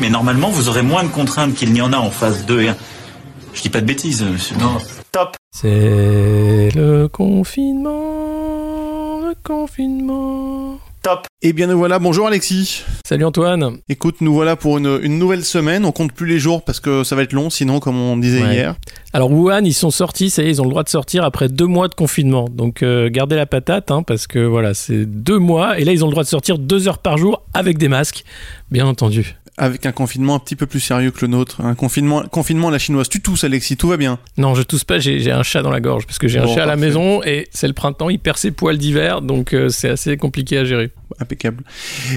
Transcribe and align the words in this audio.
Mais 0.00 0.10
normalement, 0.10 0.48
vous 0.48 0.68
aurez 0.68 0.82
moins 0.82 1.02
de 1.02 1.08
contraintes 1.08 1.54
qu'il 1.54 1.72
n'y 1.72 1.80
en 1.80 1.92
a 1.92 1.96
en 1.96 2.10
phase 2.10 2.46
2 2.46 2.62
et 2.62 2.68
1. 2.68 2.76
Je 3.52 3.62
dis 3.62 3.68
pas 3.68 3.80
de 3.80 3.86
bêtises, 3.86 4.22
monsieur. 4.22 4.56
Non. 4.58 4.78
Top. 5.10 5.36
C'est 5.50 6.68
le 6.74 7.08
confinement, 7.08 7.90
le 9.26 9.34
confinement. 9.42 10.78
Top. 11.02 11.26
Eh 11.42 11.52
bien 11.52 11.68
nous 11.68 11.78
voilà, 11.78 11.98
bonjour 11.98 12.26
Alexis. 12.26 12.82
Salut 13.04 13.24
Antoine. 13.24 13.78
Écoute, 13.88 14.16
nous 14.20 14.34
voilà 14.34 14.56
pour 14.56 14.78
une, 14.78 15.18
nouvelle 15.18 15.44
semaine. 15.44 15.84
On 15.84 15.92
compte 15.92 16.12
plus 16.12 16.26
les 16.26 16.38
jours 16.38 16.62
parce 16.62 16.80
que 16.80 17.04
ça 17.04 17.16
va 17.16 17.22
être 17.22 17.32
long, 17.32 17.50
sinon 17.50 17.80
comme 17.80 17.96
on 17.96 18.16
disait 18.16 18.40
hier. 18.40 18.74
Alors 19.12 19.30
Wuhan, 19.30 19.64
ils 19.64 19.74
sont 19.74 19.90
sortis, 19.90 20.30
ça 20.30 20.42
y 20.42 20.46
est, 20.46 20.50
ils 20.50 20.60
ont 20.60 20.64
le 20.64 20.70
droit 20.70 20.82
de 20.82 20.88
sortir 20.88 21.24
après 21.24 21.48
deux 21.48 21.66
mois 21.66 21.88
de 21.88 21.94
confinement. 21.94 22.48
Donc 22.50 22.82
euh, 22.82 23.08
gardez 23.10 23.36
la 23.36 23.46
patate, 23.46 23.90
hein, 23.90 24.02
parce 24.02 24.26
que 24.26 24.40
voilà, 24.40 24.74
c'est 24.74 25.06
deux 25.06 25.38
mois 25.38 25.78
et 25.78 25.84
là 25.84 25.92
ils 25.92 26.04
ont 26.04 26.08
le 26.08 26.12
droit 26.12 26.24
de 26.24 26.28
sortir 26.28 26.58
deux 26.58 26.88
heures 26.88 26.98
par 26.98 27.16
jour 27.16 27.42
avec 27.54 27.78
des 27.78 27.88
masques, 27.88 28.24
bien 28.70 28.86
entendu 28.86 29.37
avec 29.58 29.86
un 29.86 29.92
confinement 29.92 30.36
un 30.36 30.38
petit 30.38 30.56
peu 30.56 30.66
plus 30.66 30.80
sérieux 30.80 31.10
que 31.10 31.20
le 31.22 31.28
nôtre. 31.28 31.60
Un 31.60 31.74
confinement, 31.74 32.22
confinement 32.22 32.68
à 32.68 32.70
la 32.70 32.78
chinoise. 32.78 33.08
Tu 33.08 33.20
tousses, 33.20 33.44
Alexis, 33.44 33.76
tout 33.76 33.88
va 33.88 33.96
bien 33.96 34.18
Non, 34.36 34.54
je 34.54 34.62
tousse 34.62 34.84
pas, 34.84 34.98
j'ai 34.98 35.30
un 35.30 35.42
chat 35.42 35.62
dans 35.62 35.70
la 35.70 35.80
gorge, 35.80 36.06
parce 36.06 36.18
que 36.18 36.28
j'ai 36.28 36.38
un 36.38 36.46
chat 36.46 36.62
à 36.62 36.66
la 36.66 36.76
maison 36.76 37.22
et 37.24 37.48
c'est 37.50 37.66
le 37.66 37.72
printemps, 37.72 38.08
il 38.08 38.18
perd 38.18 38.38
ses 38.38 38.50
poils 38.50 38.78
d'hiver, 38.78 39.20
donc 39.20 39.52
euh, 39.52 39.68
c'est 39.68 39.88
assez 39.88 40.16
compliqué 40.16 40.58
à 40.58 40.64
gérer. 40.64 40.90
Impeccable. 41.20 41.64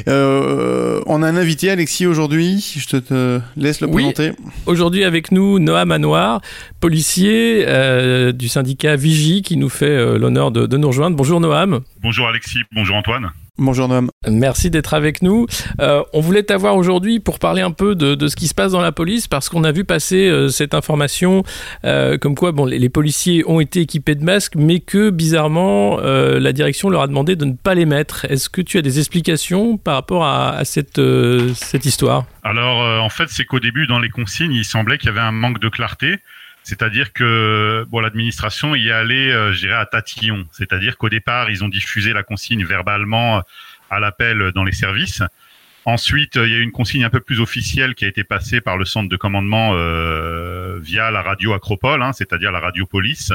Euh, 0.07 1.01
on 1.07 1.23
a 1.23 1.27
un 1.27 1.37
invité, 1.37 1.69
Alexis, 1.69 2.05
aujourd'hui. 2.05 2.75
Je 2.77 2.97
te, 2.97 3.41
laisse 3.55 3.81
le 3.81 3.87
présenter. 3.87 4.31
Aujourd'hui 4.65 5.03
avec 5.03 5.31
nous, 5.31 5.59
Noam 5.59 5.87
Manoir, 5.87 6.41
policier 6.79 7.63
euh, 7.67 8.31
du 8.31 8.49
syndicat 8.49 8.95
Vigie, 8.95 9.41
qui 9.41 9.57
nous 9.57 9.69
fait 9.69 10.17
l'honneur 10.17 10.51
de, 10.51 10.67
de 10.67 10.77
nous 10.77 10.87
rejoindre. 10.87 11.15
Bonjour 11.15 11.39
Noam. 11.39 11.81
Bonjour 12.01 12.27
Alexis, 12.27 12.59
bonjour 12.73 12.95
Antoine. 12.97 13.31
Bonjour 13.63 13.87
Noam. 13.87 14.09
Merci 14.27 14.71
d'être 14.71 14.95
avec 14.95 15.21
nous. 15.21 15.45
Euh, 15.79 16.01
on 16.13 16.19
voulait 16.19 16.41
t'avoir 16.41 16.77
aujourd'hui 16.77 17.19
pour 17.19 17.37
parler 17.37 17.61
un 17.61 17.69
peu 17.69 17.93
de, 17.93 18.27
ce 18.27 18.35
qui 18.35 18.47
se 18.47 18.55
passe 18.55 18.71
dans 18.71 18.81
la 18.81 18.91
police 18.91 19.27
parce 19.27 19.49
qu'on 19.49 19.63
a 19.63 19.71
vu 19.71 19.85
passer 19.85 20.27
euh, 20.27 20.47
cette 20.47 20.73
information 20.73 21.43
euh, 21.85 22.17
comme 22.17 22.33
quoi 22.33 22.53
bon, 22.53 22.65
les, 22.65 22.89
policiers 22.89 23.43
ont 23.47 23.59
été 23.59 23.81
équipés 23.81 24.15
de 24.15 24.23
masques 24.23 24.55
mais 24.55 24.79
que 24.79 25.11
bizarrement 25.11 25.97
la 26.01 26.53
direction 26.53 26.89
leur 26.89 27.03
a 27.03 27.07
demandé 27.07 27.35
de 27.35 27.45
ne 27.45 27.53
pas 27.53 27.75
les 27.75 27.85
mettre. 27.85 28.25
Est-ce 28.25 28.49
que 28.49 28.61
tu 28.61 28.79
as 28.79 28.81
des 28.81 28.97
explications 28.97 29.77
par 29.77 29.93
rapport 29.93 30.25
à, 30.25 30.65
cette, 30.65 30.99
cette 31.53 31.85
histoire? 31.85 32.25
Alors 32.43 33.03
en 33.03 33.09
fait 33.09 33.29
c'est 33.29 33.45
qu'au 33.45 33.59
début 33.59 33.85
dans 33.85 33.99
les 33.99 34.09
consignes 34.09 34.53
il 34.53 34.65
semblait 34.65 34.97
qu'il 34.97 35.09
y 35.09 35.11
avait 35.11 35.19
un 35.19 35.31
manque 35.31 35.59
de 35.59 35.69
clarté. 35.69 36.17
C'est-à-dire 36.63 37.11
que 37.13 37.85
bon, 37.89 37.99
l'administration 37.99 38.75
y 38.75 38.89
est 38.89 38.91
allée, 38.91 39.31
euh, 39.31 39.79
à 39.79 39.85
tatillon. 39.85 40.45
C'est-à-dire 40.51 40.97
qu'au 40.97 41.09
départ, 41.09 41.49
ils 41.49 41.63
ont 41.63 41.69
diffusé 41.69 42.13
la 42.13 42.23
consigne 42.23 42.65
verbalement 42.65 43.43
à 43.89 43.99
l'appel 43.99 44.51
dans 44.53 44.63
les 44.63 44.71
services. 44.71 45.23
Ensuite, 45.85 46.35
il 46.35 46.51
y 46.51 46.53
a 46.53 46.57
eu 46.57 46.61
une 46.61 46.71
consigne 46.71 47.03
un 47.03 47.09
peu 47.09 47.21
plus 47.21 47.39
officielle 47.39 47.95
qui 47.95 48.05
a 48.05 48.07
été 48.07 48.23
passée 48.23 48.61
par 48.61 48.77
le 48.77 48.85
centre 48.85 49.09
de 49.09 49.17
commandement 49.17 49.71
euh, 49.73 50.79
via 50.79 51.09
la 51.09 51.23
radio 51.23 51.53
Acropole, 51.53 52.03
hein, 52.03 52.13
c'est-à-dire 52.13 52.51
la 52.51 52.59
radio 52.59 52.85
police. 52.85 53.33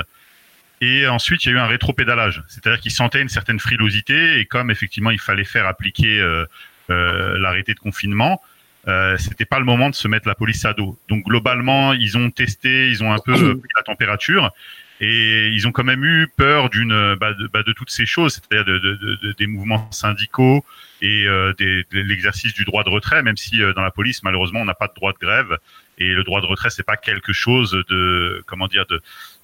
Et 0.80 1.08
ensuite, 1.08 1.44
il 1.44 1.48
y 1.48 1.52
a 1.52 1.54
eu 1.54 1.58
un 1.58 1.66
rétropédalage, 1.66 2.44
c'est-à-dire 2.48 2.80
qu'ils 2.80 2.92
sentaient 2.92 3.22
une 3.22 3.28
certaine 3.28 3.58
frilosité 3.58 4.38
et 4.38 4.44
comme 4.44 4.70
effectivement 4.70 5.10
il 5.10 5.18
fallait 5.18 5.44
faire 5.44 5.66
appliquer 5.66 6.20
euh, 6.20 6.44
euh 6.90 7.38
l'arrêté 7.38 7.74
de 7.74 7.80
confinement, 7.80 8.40
euh, 8.88 9.16
c'était 9.18 9.44
pas 9.44 9.58
le 9.58 9.64
moment 9.64 9.90
de 9.90 9.94
se 9.94 10.06
mettre 10.06 10.28
la 10.28 10.34
police 10.34 10.64
à 10.64 10.72
dos. 10.72 10.98
Donc 11.08 11.24
globalement, 11.24 11.92
ils 11.92 12.16
ont 12.16 12.30
testé, 12.30 12.88
ils 12.88 13.02
ont 13.02 13.12
un 13.12 13.18
peu 13.18 13.32
pris 13.58 13.70
la 13.76 13.82
température 13.82 14.52
et 15.00 15.48
ils 15.48 15.66
ont 15.66 15.72
quand 15.72 15.84
même 15.84 16.04
eu 16.04 16.28
peur 16.36 16.70
d'une 16.70 17.16
bah, 17.16 17.34
de, 17.34 17.48
bah, 17.48 17.62
de, 17.62 17.72
toutes 17.72 17.90
ces 17.90 18.06
choses, 18.06 18.34
c'est-à-dire 18.34 18.64
de, 18.64 18.78
de, 18.78 19.32
des 19.32 19.46
mouvements 19.46 19.90
syndicaux 19.92 20.64
et 21.02 21.26
euh, 21.26 21.52
des, 21.58 21.84
de 21.90 22.00
l'exercice 22.00 22.54
du 22.54 22.64
droit 22.64 22.82
de 22.84 22.88
retrait, 22.88 23.22
même 23.22 23.36
si 23.36 23.62
euh, 23.62 23.74
dans 23.74 23.82
la 23.82 23.90
police 23.90 24.22
malheureusement 24.22 24.60
on 24.60 24.64
n'a 24.64 24.74
pas 24.74 24.88
de 24.88 24.94
droit 24.94 25.12
de 25.12 25.18
grève 25.18 25.58
et 25.98 26.12
le 26.12 26.24
droit 26.24 26.40
de 26.40 26.46
retrait 26.46 26.70
c'est 26.70 26.86
pas 26.86 26.96
quelque 26.96 27.32
chose 27.32 27.72
de 27.88 28.42
comment 28.46 28.68
dire 28.68 28.86
de 28.86 29.02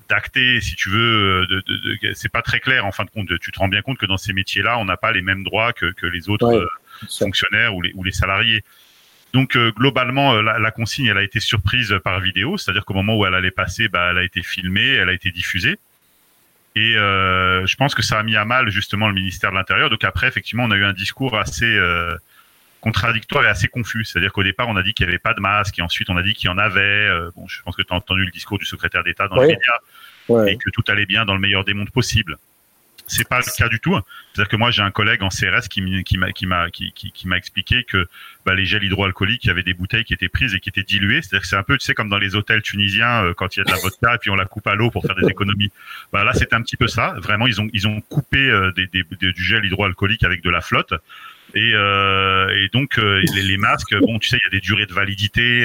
d'acté 0.08 0.60
si 0.60 0.74
tu 0.74 0.88
veux 0.88 1.46
de, 1.46 1.62
de, 1.66 2.12
c'est 2.14 2.32
pas 2.32 2.42
très 2.42 2.60
clair 2.60 2.86
en 2.86 2.92
fin 2.92 3.04
de 3.04 3.10
compte. 3.10 3.28
Tu 3.40 3.52
te 3.52 3.58
rends 3.58 3.68
bien 3.68 3.82
compte 3.82 3.98
que 3.98 4.06
dans 4.06 4.16
ces 4.16 4.32
métiers 4.32 4.62
là 4.62 4.78
on 4.78 4.84
n'a 4.86 4.96
pas 4.96 5.12
les 5.12 5.22
mêmes 5.22 5.44
droits 5.44 5.72
que, 5.72 5.92
que 5.92 6.06
les 6.06 6.30
autres 6.30 6.46
euh, 6.46 6.66
fonctionnaires 7.18 7.74
ou 7.74 7.82
les, 7.82 7.92
ou 7.94 8.04
les 8.04 8.12
salariés 8.12 8.64
donc 9.32 9.56
euh, 9.56 9.72
globalement, 9.72 10.34
euh, 10.34 10.42
la, 10.42 10.70
consigne, 10.70 11.06
elle 11.06 11.18
a 11.18 11.22
été 11.22 11.40
surprise 11.40 11.94
par 12.04 12.20
vidéo, 12.20 12.58
c'est-à-dire 12.58 12.84
qu'au 12.84 12.94
moment 12.94 13.16
où 13.16 13.24
elle 13.24 13.34
allait 13.34 13.50
passer, 13.50 13.88
bah, 13.88 14.08
elle 14.10 14.18
a 14.18 14.24
été 14.24 14.42
filmée, 14.42 14.88
elle 14.88 15.08
a 15.08 15.12
été 15.12 15.30
diffusée. 15.30 15.78
Et 16.74 16.96
euh, 16.96 17.66
je 17.66 17.76
pense 17.76 17.94
que 17.94 18.02
ça 18.02 18.18
a 18.18 18.22
mis 18.22 18.36
à 18.36 18.44
mal 18.44 18.70
justement 18.70 19.08
le 19.08 19.14
ministère 19.14 19.50
de 19.50 19.56
l'Intérieur. 19.56 19.90
Donc 19.90 20.04
après, 20.04 20.28
effectivement, 20.28 20.64
on 20.64 20.70
a 20.70 20.76
eu 20.76 20.84
un 20.84 20.92
discours 20.92 21.36
assez 21.36 21.78
contradictoire 22.80 23.44
et 23.44 23.48
assez 23.48 23.68
confus. 23.68 24.04
C'est-à-dire 24.04 24.32
qu'au 24.32 24.42
départ, 24.42 24.68
on 24.68 24.76
a 24.76 24.82
dit 24.82 24.92
qu'il 24.92 25.06
n'y 25.06 25.12
avait 25.12 25.18
pas 25.18 25.34
de 25.34 25.40
masque, 25.40 25.78
et 25.78 25.82
ensuite 25.82 26.10
on 26.10 26.16
a 26.16 26.22
dit 26.22 26.34
qu'il 26.34 26.48
y 26.48 26.52
en 26.52 26.58
avait. 26.58 27.08
bon, 27.36 27.46
je 27.46 27.62
pense 27.62 27.76
que 27.76 27.82
tu 27.82 27.92
as 27.92 27.96
entendu 27.96 28.24
le 28.24 28.30
discours 28.30 28.58
du 28.58 28.64
secrétaire 28.64 29.04
d'État 29.04 29.28
dans 29.28 29.40
les 29.40 29.56
médias, 29.56 30.50
et 30.50 30.56
que 30.56 30.70
tout 30.70 30.84
allait 30.88 31.06
bien 31.06 31.24
dans 31.24 31.34
le 31.34 31.40
meilleur 31.40 31.64
des 31.64 31.74
mondes 31.74 31.90
possible 31.90 32.36
c'est 33.12 33.28
pas 33.28 33.38
le 33.38 33.44
cas 33.56 33.68
du 33.68 33.80
tout. 33.80 33.98
C'est-à-dire 34.32 34.48
que 34.48 34.56
moi 34.56 34.70
j'ai 34.70 34.82
un 34.82 34.90
collègue 34.90 35.22
en 35.22 35.28
CRS 35.28 35.68
qui 35.68 35.82
m'a 35.82 36.02
qui 36.02 36.18
m'a 36.18 36.32
qui 36.32 36.46
m'a 36.46 36.70
qui, 36.70 36.92
qui, 36.92 37.28
m'a 37.28 37.36
expliqué 37.36 37.84
que 37.84 38.08
bah, 38.46 38.54
les 38.54 38.64
gels 38.64 38.84
hydroalcooliques, 38.84 39.44
il 39.44 39.48
y 39.48 39.50
avait 39.50 39.62
des 39.62 39.74
bouteilles 39.74 40.04
qui 40.04 40.14
étaient 40.14 40.28
prises 40.28 40.54
et 40.54 40.60
qui 40.60 40.68
étaient 40.68 40.82
diluées. 40.82 41.22
C'est-à-dire 41.22 41.42
que 41.42 41.46
c'est 41.46 41.56
un 41.56 41.62
peu 41.62 41.76
tu 41.78 41.84
sais 41.84 41.94
comme 41.94 42.08
dans 42.08 42.18
les 42.18 42.34
hôtels 42.34 42.62
tunisiens 42.62 43.24
euh, 43.24 43.34
quand 43.34 43.56
il 43.56 43.60
y 43.60 43.62
a 43.62 43.64
de 43.64 43.70
la 43.70 43.76
vodka 43.76 44.14
et 44.14 44.18
puis 44.18 44.30
on 44.30 44.36
la 44.36 44.46
coupe 44.46 44.66
à 44.66 44.74
l'eau 44.74 44.90
pour 44.90 45.04
faire 45.04 45.16
des 45.16 45.28
économies. 45.28 45.70
Bah, 46.12 46.24
là 46.24 46.32
c'était 46.32 46.54
un 46.54 46.62
petit 46.62 46.76
peu 46.76 46.88
ça. 46.88 47.14
Vraiment 47.18 47.46
ils 47.46 47.60
ont 47.60 47.68
ils 47.72 47.86
ont 47.86 48.00
coupé 48.00 48.38
euh, 48.38 48.72
des, 48.72 48.86
des, 48.86 49.04
du 49.32 49.42
gel 49.42 49.64
hydroalcoolique 49.64 50.24
avec 50.24 50.42
de 50.42 50.50
la 50.50 50.60
flotte. 50.60 50.94
Et, 51.54 51.72
euh, 51.74 52.48
et 52.56 52.68
donc 52.72 52.98
euh, 52.98 53.22
les, 53.34 53.42
les, 53.42 53.56
masques, 53.58 53.94
bon, 54.00 54.18
tu 54.18 54.28
sais, 54.28 54.38
il 54.38 54.44
y 54.44 54.46
a 54.46 54.50
des 54.50 54.60
durées 54.60 54.86
de 54.86 54.94
validité 54.94 55.64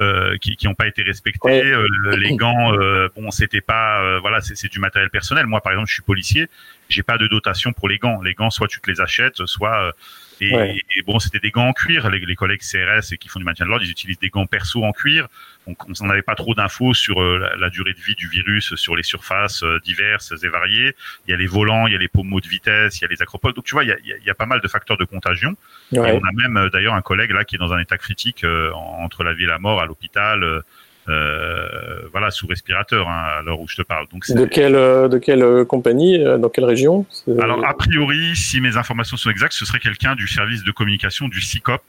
euh, 0.00 0.36
qui 0.38 0.56
n'ont 0.64 0.74
pas 0.74 0.86
été 0.86 1.02
respectées. 1.02 1.74
les 2.16 2.36
gants, 2.36 2.72
bon, 3.16 3.30
c'était 3.30 3.60
pas, 3.60 4.18
voilà, 4.20 4.40
c'est 4.40 4.70
du 4.70 4.78
matériel 4.78 5.10
personnel. 5.10 5.46
Moi, 5.46 5.60
par 5.60 5.72
exemple, 5.72 5.88
je 5.88 5.94
suis 5.94 6.02
policier, 6.02 6.48
j'ai 6.88 7.02
pas 7.02 7.18
de 7.18 7.26
dotation 7.26 7.72
pour 7.72 7.88
les 7.88 7.98
gants. 7.98 8.20
Les 8.22 8.34
gants, 8.34 8.50
soit 8.50 8.68
tu 8.68 8.80
te 8.80 8.90
les 8.90 9.00
achètes, 9.00 9.46
soit 9.46 9.94
et, 10.40 11.02
bon, 11.06 11.18
c'était 11.18 11.38
des 11.38 11.50
gants 11.50 11.68
en 11.68 11.72
cuir. 11.72 12.10
Les, 12.10 12.20
les 12.20 12.34
collègues 12.34 12.60
CRS 12.60 13.12
et 13.12 13.18
qui 13.18 13.28
font 13.28 13.38
du 13.38 13.44
maintien 13.44 13.66
de 13.66 13.70
l'ordre, 13.70 13.84
ils 13.84 13.90
utilisent 13.90 14.18
des 14.18 14.30
gants 14.30 14.46
perso 14.46 14.84
en 14.84 14.92
cuir. 14.92 15.28
Donc, 15.66 15.78
on 16.00 16.06
n'avait 16.06 16.22
pas 16.22 16.34
trop 16.34 16.54
d'infos 16.54 16.94
sur 16.94 17.22
euh, 17.22 17.38
la, 17.58 17.70
durée 17.70 17.92
de 17.94 18.00
vie 18.00 18.14
du 18.14 18.28
virus 18.28 18.74
sur 18.74 18.96
les 18.96 19.02
surfaces 19.02 19.62
euh, 19.62 19.80
diverses 19.84 20.34
et 20.42 20.48
variées. 20.48 20.94
Il 21.26 21.30
y 21.30 21.34
a 21.34 21.36
les 21.36 21.46
volants, 21.46 21.86
il 21.86 21.92
y 21.92 21.96
a 21.96 21.98
les 21.98 22.08
pommeaux 22.08 22.40
de 22.40 22.48
vitesse, 22.48 22.98
il 23.00 23.02
y 23.02 23.04
a 23.06 23.08
les 23.08 23.22
acropoles. 23.22 23.54
Donc, 23.54 23.64
tu 23.64 23.74
vois, 23.74 23.84
il 23.84 23.88
y 23.88 23.92
a, 23.92 23.96
il 24.04 24.24
y 24.24 24.30
a 24.30 24.34
pas 24.34 24.46
mal 24.46 24.60
de 24.60 24.68
facteurs 24.68 24.96
de 24.96 25.04
contagion. 25.04 25.56
Et 25.92 25.98
on 25.98 26.24
a 26.24 26.32
même 26.32 26.56
euh, 26.56 26.70
d'ailleurs 26.70 26.94
un 26.94 27.02
collègue 27.02 27.30
là 27.30 27.44
qui 27.44 27.56
est 27.56 27.58
dans 27.58 27.72
un 27.72 27.78
état 27.78 27.98
critique 27.98 28.44
entre 28.74 29.24
la 29.24 29.32
vie 29.32 29.44
et 29.44 29.48
la 29.48 29.58
mort 29.58 29.80
à 29.80 29.86
l'hôpital. 29.86 30.62
Euh, 31.08 32.08
voilà, 32.12 32.30
sous 32.30 32.46
respirateur 32.46 33.08
hein, 33.08 33.24
à 33.38 33.42
l'heure 33.42 33.60
où 33.60 33.68
je 33.68 33.76
te 33.76 33.82
parle. 33.82 34.06
Donc, 34.08 34.30
de 34.30 34.44
quelle, 34.46 34.74
euh, 34.74 35.08
de 35.08 35.18
quelle 35.18 35.42
euh, 35.42 35.64
compagnie, 35.64 36.22
dans 36.38 36.48
quelle 36.48 36.64
région? 36.64 37.04
Alors, 37.40 37.64
a 37.64 37.74
priori, 37.74 38.34
si 38.34 38.60
mes 38.60 38.76
informations 38.76 39.16
sont 39.16 39.30
exactes, 39.30 39.52
ce 39.54 39.66
serait 39.66 39.80
quelqu'un 39.80 40.14
du 40.14 40.26
service 40.26 40.64
de 40.64 40.70
communication 40.70 41.28
du 41.28 41.40
CICOP, 41.40 41.82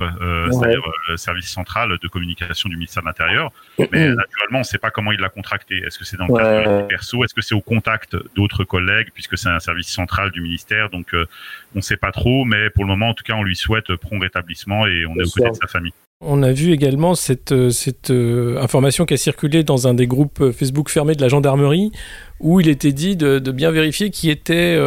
c'est-à-dire 0.51 0.81
le 1.09 1.17
service 1.17 1.49
central 1.49 1.97
de 2.01 2.07
communication 2.07 2.69
du 2.69 2.75
ministère 2.75 3.03
de 3.03 3.07
l'Intérieur. 3.07 3.51
Mais 3.79 4.09
naturellement, 4.09 4.57
on 4.57 4.59
ne 4.59 4.63
sait 4.63 4.77
pas 4.77 4.89
comment 4.89 5.11
il 5.11 5.19
l'a 5.19 5.29
contracté. 5.29 5.77
Est-ce 5.77 5.97
que 5.97 6.05
c'est 6.05 6.17
dans 6.17 6.27
le 6.27 6.35
cadre 6.35 6.81
de 6.81 6.87
perso? 6.87 7.23
Est-ce 7.23 7.33
que 7.33 7.41
c'est 7.41 7.55
au 7.55 7.61
contact 7.61 8.17
d'autres 8.35 8.63
collègues, 8.63 9.09
puisque 9.13 9.37
c'est 9.37 9.49
un 9.49 9.59
service 9.59 9.89
central 9.89 10.31
du 10.31 10.41
ministère? 10.41 10.89
Donc, 10.89 11.13
on 11.13 11.77
ne 11.77 11.81
sait 11.81 11.97
pas 11.97 12.11
trop, 12.11 12.45
mais 12.45 12.69
pour 12.69 12.83
le 12.83 12.89
moment, 12.89 13.09
en 13.09 13.13
tout 13.13 13.23
cas, 13.23 13.33
on 13.33 13.43
lui 13.43 13.55
souhaite 13.55 13.95
prompt 13.95 14.19
rétablissement 14.19 14.87
et 14.87 15.05
on 15.05 15.15
est 15.15 15.23
au 15.23 15.29
côté 15.29 15.49
de 15.49 15.55
sa 15.55 15.67
famille. 15.67 15.93
On 16.21 16.43
a 16.43 16.53
vu 16.53 16.71
également 16.71 17.13
cette, 17.13 17.51
euh, 17.51 17.71
euh, 18.09 18.61
information 18.61 19.05
qui 19.05 19.13
a 19.13 19.17
circulé 19.17 19.63
dans 19.63 19.87
un 19.87 19.93
des 19.93 20.07
groupes 20.07 20.39
euh, 20.39 20.51
Facebook 20.53 20.89
fermés 20.89 21.13
de 21.13 21.21
la 21.21 21.27
gendarmerie, 21.27 21.91
où 22.39 22.61
il 22.61 22.69
était 22.69 22.93
dit 22.93 23.17
de, 23.17 23.39
bien 23.51 23.69
vérifier 23.69 24.11
qui 24.11 24.29
était 24.29 24.77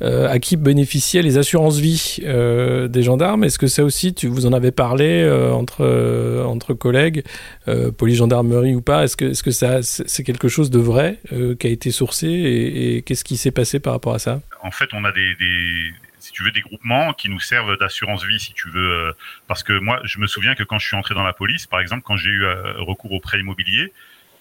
à 0.00 0.38
qui 0.38 0.56
bénéficiaient 0.56 1.22
les 1.22 1.36
assurances 1.36 1.78
vie 1.78 2.20
des 2.22 3.02
gendarmes. 3.02 3.42
Est-ce 3.42 3.58
que 3.58 3.66
ça 3.66 3.82
aussi, 3.82 4.14
tu 4.14 4.28
vous 4.28 4.46
en 4.46 4.52
avez 4.52 4.70
parlé 4.70 5.28
entre, 5.52 6.74
collègues, 6.74 7.24
police 7.96 8.18
gendarmerie 8.18 8.76
ou 8.76 8.80
pas? 8.80 9.02
Est-ce 9.02 9.16
que, 9.16 9.24
est-ce 9.24 9.42
que 9.42 9.50
ça, 9.50 9.82
c'est 9.82 10.22
quelque 10.22 10.46
chose 10.46 10.70
de 10.70 10.78
vrai 10.78 11.18
qui 11.58 11.66
a 11.66 11.70
été 11.70 11.90
sourcé 11.90 12.28
et, 12.28 13.02
qu'est-ce 13.02 13.24
qui 13.24 13.36
s'est 13.36 13.50
passé 13.50 13.80
par 13.80 13.92
rapport 13.92 14.14
à 14.14 14.20
ça? 14.20 14.40
En 14.62 14.70
fait, 14.70 14.86
on 14.92 15.04
a 15.04 15.10
des 15.10 15.34
si 16.20 16.32
tu 16.32 16.42
veux, 16.42 16.50
des 16.50 16.60
groupements 16.60 17.12
qui 17.12 17.28
nous 17.28 17.40
servent 17.40 17.76
d'assurance 17.78 18.24
vie, 18.24 18.40
si 18.40 18.52
tu 18.52 18.70
veux. 18.70 19.14
parce 19.46 19.62
que 19.62 19.72
moi, 19.72 20.00
je 20.04 20.18
me 20.18 20.26
souviens 20.26 20.54
que 20.54 20.62
quand 20.62 20.78
je 20.78 20.86
suis 20.86 20.96
entré 20.96 21.14
dans 21.14 21.24
la 21.24 21.32
police, 21.32 21.66
par 21.66 21.80
exemple, 21.80 22.02
quand 22.04 22.16
j'ai 22.16 22.30
eu 22.30 22.44
recours 22.78 23.12
au 23.12 23.20
prêt 23.20 23.38
immobilier, 23.38 23.92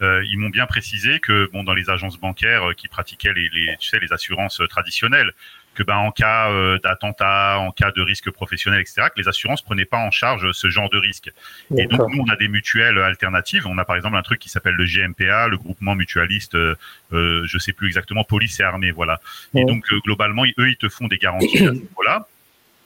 ils 0.01 0.37
m'ont 0.37 0.49
bien 0.49 0.65
précisé 0.65 1.19
que 1.19 1.49
bon 1.51 1.63
dans 1.63 1.73
les 1.73 1.89
agences 1.89 2.17
bancaires 2.17 2.75
qui 2.75 2.87
pratiquaient 2.87 3.33
les, 3.33 3.49
les 3.49 3.75
tu 3.79 3.87
sais 3.87 3.99
les 3.99 4.13
assurances 4.13 4.61
traditionnelles 4.69 5.33
que 5.77 5.83
ben 5.83 5.97
en 5.97 6.11
cas 6.11 6.49
euh, 6.49 6.79
d'attentat, 6.79 7.59
en 7.59 7.71
cas 7.71 7.91
de 7.91 8.01
risque 8.01 8.31
professionnel, 8.31 8.81
etc., 8.81 9.09
que 9.15 9.21
les 9.21 9.27
assurances 9.27 9.61
prenaient 9.61 9.85
pas 9.85 9.99
en 9.99 10.09
charge 10.09 10.51
ce 10.51 10.69
genre 10.69 10.89
de 10.89 10.97
risque. 10.97 11.31
Et 11.77 11.85
donc 11.85 12.01
nous, 12.11 12.23
on 12.23 12.29
a 12.29 12.35
des 12.35 12.47
mutuelles 12.47 12.97
alternatives. 12.97 13.67
On 13.67 13.77
a 13.77 13.85
par 13.85 13.95
exemple 13.95 14.17
un 14.17 14.23
truc 14.23 14.39
qui 14.39 14.49
s'appelle 14.49 14.73
le 14.73 14.85
GMPA, 14.85 15.47
le 15.47 15.57
groupement 15.57 15.93
mutualiste, 15.93 16.55
euh, 16.55 16.75
euh, 17.13 17.43
je 17.45 17.57
sais 17.59 17.73
plus 17.73 17.87
exactement, 17.87 18.23
police 18.23 18.59
et 18.59 18.63
armée, 18.63 18.91
voilà. 18.91 19.21
Et 19.53 19.65
donc 19.65 19.85
euh, 19.91 19.99
globalement, 19.99 20.43
eux, 20.57 20.69
ils 20.69 20.77
te 20.77 20.89
font 20.89 21.07
des 21.07 21.17
garanties 21.17 21.57
à 21.57 21.67
ce 21.67 21.71
niveau-là. 21.87 22.27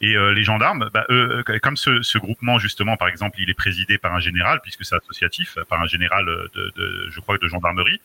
Et 0.03 0.15
les 0.33 0.41
gendarmes, 0.43 0.89
bah, 0.91 1.05
eux, 1.11 1.43
comme 1.61 1.77
ce, 1.77 2.01
ce, 2.01 2.17
groupement 2.17 2.57
justement, 2.57 2.97
par 2.97 3.07
exemple, 3.07 3.39
il 3.39 3.51
est 3.51 3.53
présidé 3.53 3.99
par 3.99 4.15
un 4.15 4.19
général, 4.19 4.59
puisque 4.63 4.83
c'est 4.83 4.95
associatif, 4.95 5.59
par 5.69 5.79
un 5.79 5.85
général 5.85 6.25
de, 6.25 6.73
de, 6.75 7.07
je 7.11 7.19
crois, 7.19 7.38
de 7.38 7.47
gendarmerie. 7.47 8.01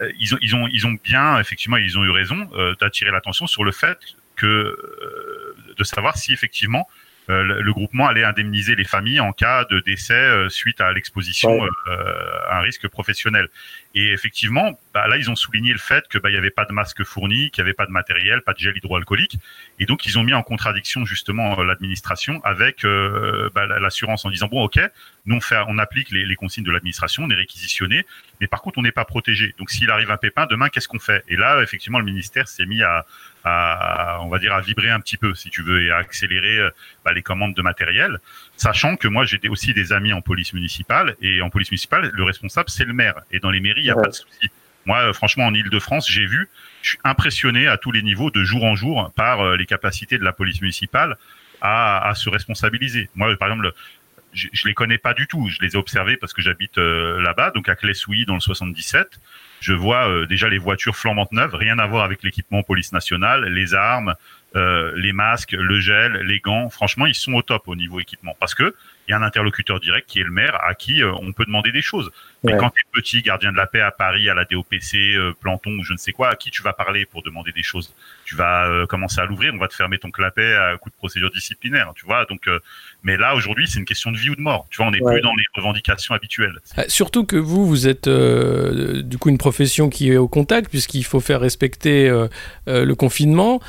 Euh, 0.00 0.12
ils 0.18 0.34
ont, 0.34 0.38
ils 0.40 0.54
ont, 0.54 0.68
ils 0.68 0.86
ont 0.86 0.96
bien, 1.02 1.38
effectivement, 1.38 1.76
ils 1.76 1.98
ont 1.98 2.04
eu 2.04 2.10
raison. 2.10 2.48
Euh, 2.54 2.74
d'attirer 2.80 3.10
l'attention 3.10 3.46
sur 3.46 3.64
le 3.64 3.72
fait 3.72 3.98
que 4.34 4.46
euh, 4.46 5.56
de 5.76 5.84
savoir 5.84 6.16
si 6.16 6.32
effectivement 6.32 6.86
le, 7.28 7.72
groupement 7.72 8.06
allait 8.06 8.24
indemniser 8.24 8.74
les 8.74 8.84
familles 8.84 9.20
en 9.20 9.32
cas 9.32 9.64
de 9.64 9.80
décès 9.80 10.48
suite 10.48 10.80
à 10.80 10.92
l'exposition 10.92 11.64
à 12.48 12.58
un 12.58 12.60
risque 12.60 12.88
professionnel. 12.88 13.48
Et 13.96 14.12
effectivement, 14.12 14.78
bah, 14.92 15.08
là, 15.08 15.16
ils 15.16 15.30
ont 15.30 15.34
souligné 15.34 15.72
le 15.72 15.78
fait 15.78 16.06
que 16.06 16.18
bah, 16.18 16.28
il 16.28 16.34
y 16.34 16.36
avait 16.36 16.50
pas 16.50 16.66
de 16.66 16.72
masque 16.74 17.02
fourni, 17.02 17.50
qu'il 17.50 17.62
y 17.62 17.64
avait 17.64 17.72
pas 17.72 17.86
de 17.86 17.90
matériel, 17.90 18.42
pas 18.42 18.52
de 18.52 18.58
gel 18.58 18.76
hydroalcoolique, 18.76 19.38
et 19.78 19.86
donc 19.86 20.04
ils 20.04 20.18
ont 20.18 20.22
mis 20.22 20.34
en 20.34 20.42
contradiction 20.42 21.06
justement 21.06 21.58
euh, 21.58 21.64
l'administration 21.64 22.42
avec 22.44 22.84
euh, 22.84 23.48
bah, 23.54 23.64
l'assurance 23.66 24.26
en 24.26 24.30
disant 24.30 24.48
bon, 24.48 24.62
ok, 24.62 24.78
nous 25.24 25.36
on, 25.36 25.40
fait, 25.40 25.58
on 25.68 25.78
applique 25.78 26.10
les, 26.10 26.26
les 26.26 26.36
consignes 26.36 26.64
de 26.64 26.70
l'administration, 26.70 27.24
on 27.24 27.30
est 27.30 27.34
réquisitionné, 27.34 28.04
mais 28.38 28.46
par 28.46 28.60
contre 28.60 28.76
on 28.76 28.82
n'est 28.82 28.92
pas 28.92 29.06
protégé. 29.06 29.54
Donc 29.58 29.70
s'il 29.70 29.90
arrive 29.90 30.10
un 30.10 30.18
pépin, 30.18 30.44
demain 30.44 30.68
qu'est-ce 30.68 30.88
qu'on 30.88 30.98
fait? 30.98 31.24
Et 31.28 31.36
là, 31.36 31.62
effectivement, 31.62 31.98
le 31.98 32.04
ministère 32.04 32.48
s'est 32.48 32.66
mis 32.66 32.82
à, 32.82 33.06
à, 33.48 34.18
on 34.22 34.28
va 34.28 34.38
dire, 34.38 34.52
à 34.52 34.60
vibrer 34.60 34.90
un 34.90 34.98
petit 34.98 35.16
peu, 35.16 35.34
si 35.34 35.50
tu 35.50 35.62
veux, 35.62 35.84
et 35.84 35.90
à 35.90 35.98
accélérer 35.98 36.58
euh, 36.58 36.70
bah, 37.04 37.12
les 37.12 37.22
commandes 37.22 37.54
de 37.54 37.62
matériel, 37.62 38.18
sachant 38.56 38.96
que 38.96 39.06
moi 39.06 39.24
j'ai 39.24 39.40
aussi 39.48 39.72
des 39.72 39.92
amis 39.92 40.12
en 40.12 40.20
police 40.20 40.52
municipale, 40.52 41.14
et 41.22 41.40
en 41.42 41.48
police 41.48 41.70
municipale, 41.70 42.10
le 42.12 42.24
responsable 42.24 42.70
c'est 42.70 42.84
le 42.84 42.92
maire, 42.92 43.14
et 43.30 43.38
dans 43.38 43.50
les 43.50 43.60
mairies 43.60 43.82
il 43.82 43.84
n'y 43.84 43.90
a 43.90 43.94
pas 43.94 44.08
de 44.08 44.14
souci. 44.14 44.50
Moi, 44.84 44.98
euh, 44.98 45.12
franchement, 45.12 45.46
en 45.46 45.54
Ile-de-France, 45.54 46.10
j'ai 46.10 46.26
vu, 46.26 46.48
je 46.82 46.90
suis 46.90 46.98
impressionné 47.04 47.66
à 47.68 47.76
tous 47.76 47.92
les 47.92 48.02
niveaux, 48.02 48.30
de 48.30 48.42
jour 48.42 48.64
en 48.64 48.74
jour, 48.74 49.12
par 49.14 49.40
euh, 49.40 49.56
les 49.56 49.66
capacités 49.66 50.18
de 50.18 50.24
la 50.24 50.32
police 50.32 50.60
municipale 50.60 51.16
à, 51.60 52.08
à 52.08 52.14
se 52.14 52.28
responsabiliser. 52.28 53.10
Moi, 53.14 53.36
par 53.36 53.48
exemple, 53.48 53.72
je, 54.32 54.48
je 54.52 54.68
les 54.68 54.74
connais 54.74 54.98
pas 54.98 55.14
du 55.14 55.26
tout. 55.26 55.48
Je 55.48 55.60
les 55.60 55.74
ai 55.74 55.76
observés 55.76 56.16
parce 56.16 56.32
que 56.32 56.42
j'habite 56.42 56.78
euh, 56.78 57.20
là-bas, 57.20 57.50
donc 57.50 57.68
à 57.68 57.74
Clessouilly 57.74 58.26
dans 58.26 58.34
le 58.34 58.40
77. 58.40 59.18
Je 59.60 59.72
vois 59.72 60.26
déjà 60.26 60.48
les 60.48 60.58
voitures 60.58 60.96
flambantes 60.96 61.32
neuves, 61.32 61.54
rien 61.54 61.78
à 61.78 61.86
voir 61.86 62.04
avec 62.04 62.22
l'équipement 62.22 62.62
police 62.62 62.92
nationale, 62.92 63.46
les 63.46 63.74
armes, 63.74 64.14
euh, 64.56 64.92
les 64.96 65.12
masques, 65.12 65.52
le 65.52 65.80
gel, 65.80 66.14
les 66.24 66.40
gants. 66.40 66.70
Franchement, 66.70 67.04
ils 67.04 67.14
sont 67.14 67.34
au 67.34 67.42
top 67.42 67.68
au 67.68 67.76
niveau 67.76 68.00
équipement 68.00 68.34
parce 68.40 68.54
que 68.54 68.74
il 69.08 69.12
y 69.12 69.14
a 69.14 69.18
un 69.18 69.22
interlocuteur 69.22 69.80
direct 69.80 70.08
qui 70.08 70.20
est 70.20 70.24
le 70.24 70.30
maire 70.30 70.58
à 70.62 70.74
qui 70.74 71.02
on 71.04 71.32
peut 71.32 71.44
demander 71.44 71.72
des 71.72 71.82
choses. 71.82 72.10
Mais 72.46 72.56
quand 72.58 72.70
tu 72.70 72.80
es 72.80 72.84
petit, 72.92 73.22
gardien 73.22 73.52
de 73.52 73.56
la 73.56 73.66
paix 73.66 73.80
à 73.80 73.90
Paris, 73.90 74.28
à 74.28 74.34
la 74.34 74.44
DOPC, 74.44 74.94
euh, 74.94 75.32
Planton 75.40 75.70
ou 75.78 75.84
je 75.84 75.92
ne 75.92 75.98
sais 75.98 76.12
quoi, 76.12 76.30
à 76.30 76.36
qui 76.36 76.50
tu 76.50 76.62
vas 76.62 76.72
parler 76.72 77.04
pour 77.06 77.22
demander 77.22 77.52
des 77.52 77.62
choses? 77.62 77.92
Tu 78.24 78.36
vas 78.36 78.68
euh, 78.68 78.86
commencer 78.86 79.20
à 79.20 79.24
l'ouvrir, 79.24 79.52
on 79.54 79.58
va 79.58 79.68
te 79.68 79.74
fermer 79.74 79.98
ton 79.98 80.10
clapet 80.10 80.54
à 80.54 80.76
coup 80.76 80.90
de 80.90 80.94
procédure 80.94 81.30
disciplinaire, 81.30 81.92
tu 81.94 82.06
vois? 82.06 82.24
Donc, 82.26 82.46
euh, 82.48 82.58
mais 83.02 83.16
là 83.16 83.34
aujourd'hui, 83.34 83.66
c'est 83.68 83.78
une 83.78 83.84
question 83.84 84.12
de 84.12 84.16
vie 84.16 84.30
ou 84.30 84.36
de 84.36 84.40
mort. 84.40 84.66
Tu 84.70 84.78
vois, 84.78 84.86
on 84.86 84.90
n'est 84.90 85.00
plus 85.00 85.20
dans 85.20 85.34
les 85.34 85.44
revendications 85.54 86.14
habituelles. 86.14 86.58
Surtout 86.88 87.24
que 87.24 87.36
vous, 87.36 87.66
vous 87.66 87.88
êtes 87.88 88.08
du 88.08 89.18
coup 89.18 89.28
une 89.28 89.38
profession 89.38 89.88
qui 89.88 90.10
est 90.10 90.16
au 90.16 90.28
contact 90.28 90.70
puisqu'il 90.70 91.04
faut 91.04 91.20
faire 91.20 91.40
respecter 91.40 92.08
le 92.66 92.94
confinement. 92.94 93.60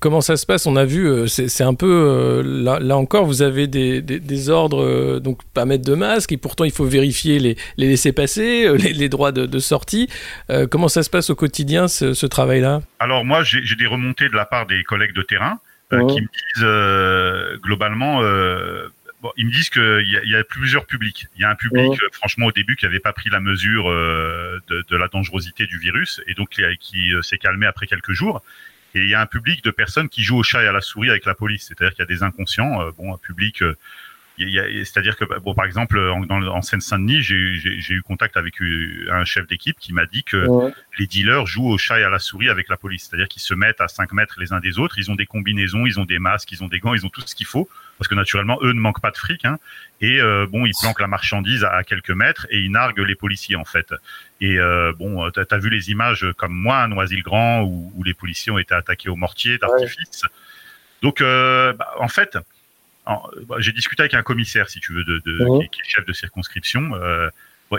comment 0.00 0.20
ça 0.22 0.36
se 0.36 0.46
passe? 0.46 0.66
On 0.66 0.76
a 0.76 0.84
vu, 0.86 1.28
c'est 1.28 1.64
un 1.64 1.74
peu 1.74 2.42
là, 2.42 2.78
là, 2.80 2.96
encore, 2.96 3.26
vous 3.26 3.42
avez 3.42 3.66
des, 3.66 4.00
des, 4.00 4.18
des 4.18 4.37
ordres, 4.48 5.18
donc 5.18 5.40
pas 5.54 5.64
mettre 5.64 5.84
de 5.84 5.94
masque 5.94 6.32
et 6.32 6.36
pourtant 6.36 6.64
il 6.64 6.72
faut 6.72 6.84
vérifier 6.84 7.38
les 7.38 7.56
les 7.76 7.88
laisser 7.88 8.12
passer, 8.12 8.66
euh, 8.66 8.76
les, 8.76 9.08
droits 9.08 9.32
de, 9.32 9.58
sortie. 9.58 10.08
Euh, 10.50 10.66
comment 10.66 10.88
ça 10.88 11.02
se 11.02 11.10
passe 11.10 11.30
au 11.30 11.34
quotidien, 11.34 11.88
ce, 11.88 12.26
travail-là? 12.26 12.82
Alors 12.98 13.24
moi, 13.24 13.42
j'ai 13.42 13.76
des 13.76 13.86
remontées 13.86 14.28
de 14.28 14.34
la 14.34 14.44
part 14.44 14.66
des 14.66 14.82
collègues 14.84 15.14
de 15.14 15.22
terrain 15.22 15.58
euh, 15.92 16.06
qui 16.06 16.20
me 16.20 16.26
disent 16.26 17.62
globalement... 17.62 18.22
Bon, 19.20 19.32
ils 19.36 19.46
me 19.46 19.50
disent 19.50 19.68
qu'il 19.68 20.22
y, 20.22 20.28
y, 20.28 20.36
a 20.36 20.44
plusieurs 20.44 20.86
publics. 20.86 21.26
Il 21.34 21.42
y 21.42 21.44
a 21.44 21.50
un 21.50 21.56
public, 21.56 21.90
franchement, 22.12 22.46
au 22.46 22.52
début, 22.52 22.76
qui 22.76 22.84
n'avait 22.84 23.00
pas 23.00 23.12
pris 23.12 23.30
la 23.30 23.40
mesure 23.40 23.88
de, 23.88 24.84
de, 24.88 24.96
la 24.96 25.08
dangerosité 25.08 25.66
du 25.66 25.76
virus 25.76 26.20
et 26.28 26.34
donc 26.34 26.50
qui, 26.78 27.12
s'est 27.22 27.38
calmé 27.38 27.66
après 27.66 27.88
quelques 27.88 28.12
jours. 28.12 28.44
Et 28.94 29.00
il 29.00 29.08
y 29.08 29.16
a 29.16 29.20
un 29.20 29.26
public 29.26 29.64
de 29.64 29.72
personnes 29.72 30.08
qui 30.08 30.22
jouent 30.22 30.38
au 30.38 30.44
chat 30.44 30.62
et 30.62 30.68
à 30.68 30.72
la 30.72 30.80
souris 30.80 31.10
avec 31.10 31.26
la 31.26 31.34
police. 31.34 31.66
C'est-à-dire 31.66 31.96
qu'il 31.96 32.04
y 32.04 32.06
a 32.06 32.06
des 32.06 32.22
inconscients, 32.22 32.78
bon, 32.96 33.12
un 33.12 33.18
public 33.18 33.64
c'est-à-dire 34.38 35.16
que, 35.16 35.24
bon, 35.40 35.54
par 35.54 35.64
exemple, 35.64 35.98
en, 35.98 36.22
en 36.30 36.62
Seine-Saint-Denis, 36.62 37.22
j'ai 37.22 37.94
eu 37.94 38.02
contact 38.02 38.36
avec 38.36 38.60
euh, 38.62 39.08
un 39.10 39.24
chef 39.24 39.46
d'équipe 39.46 39.76
qui 39.78 39.92
m'a 39.92 40.06
dit 40.06 40.22
que 40.22 40.46
les 40.98 41.06
dealers 41.06 41.46
jouent 41.46 41.68
au 41.68 41.78
chat 41.78 42.00
et 42.00 42.04
à 42.04 42.08
la 42.08 42.18
souris 42.18 42.48
avec 42.48 42.68
la 42.68 42.76
police. 42.76 43.08
C'est-à-dire 43.08 43.28
qu'ils 43.28 43.42
se 43.42 43.54
mettent 43.54 43.80
à 43.80 43.88
5 43.88 44.12
mètres 44.12 44.36
les 44.38 44.52
uns 44.52 44.60
des 44.60 44.78
autres, 44.78 44.98
ils 44.98 45.10
ont 45.10 45.14
des 45.14 45.26
combinaisons, 45.26 45.86
ils 45.86 45.98
ont 45.98 46.04
des 46.04 46.18
masques, 46.18 46.52
ils 46.52 46.62
ont 46.62 46.68
des 46.68 46.78
gants, 46.78 46.94
ils 46.94 47.04
ont 47.04 47.08
tout 47.08 47.22
ce 47.24 47.34
qu'il 47.34 47.46
faut, 47.46 47.68
parce 47.98 48.08
que 48.08 48.14
naturellement, 48.14 48.58
eux 48.62 48.72
ne 48.72 48.80
manquent 48.80 49.00
pas 49.00 49.10
de 49.10 49.16
fric. 49.16 49.44
Hein, 49.44 49.58
et 50.00 50.20
euh, 50.20 50.46
bon, 50.48 50.66
ils 50.66 50.74
planquent 50.80 51.00
la 51.00 51.08
marchandise 51.08 51.64
à, 51.64 51.82
quelques 51.82 52.10
mètres 52.10 52.46
et 52.50 52.58
ils 52.58 52.70
narguent 52.70 53.00
les 53.00 53.16
policiers, 53.16 53.56
en 53.56 53.64
fait. 53.64 53.92
Et 54.40 54.58
euh, 54.58 54.92
bon, 54.96 55.30
tu 55.30 55.40
as, 55.40 55.58
vu 55.58 55.70
les 55.70 55.90
images 55.90 56.26
comme 56.36 56.52
moi 56.52 56.78
à 56.78 56.88
Noisy-le-Grand, 56.88 57.62
où, 57.62 57.92
où, 57.96 58.04
les 58.04 58.14
policiers 58.14 58.52
ont 58.52 58.58
été 58.58 58.74
attaqués 58.74 59.08
au 59.08 59.16
mortier 59.16 59.58
d'artifice. 59.58 60.24
Donc, 61.02 61.20
euh, 61.20 61.72
bah, 61.74 61.92
en 61.98 62.08
fait 62.08 62.34
bah, 62.34 62.42
j'ai 63.58 63.72
discuté 63.72 64.02
avec 64.02 64.14
un 64.14 64.22
commissaire, 64.22 64.68
si 64.68 64.80
tu 64.80 64.92
veux, 64.92 65.04
de, 65.04 65.22
de 65.24 65.66
qui, 65.70 65.80
est 65.80 65.88
chef 65.88 66.04
de 66.04 66.12
circonscription. 66.12 66.94
Euh, 66.94 67.30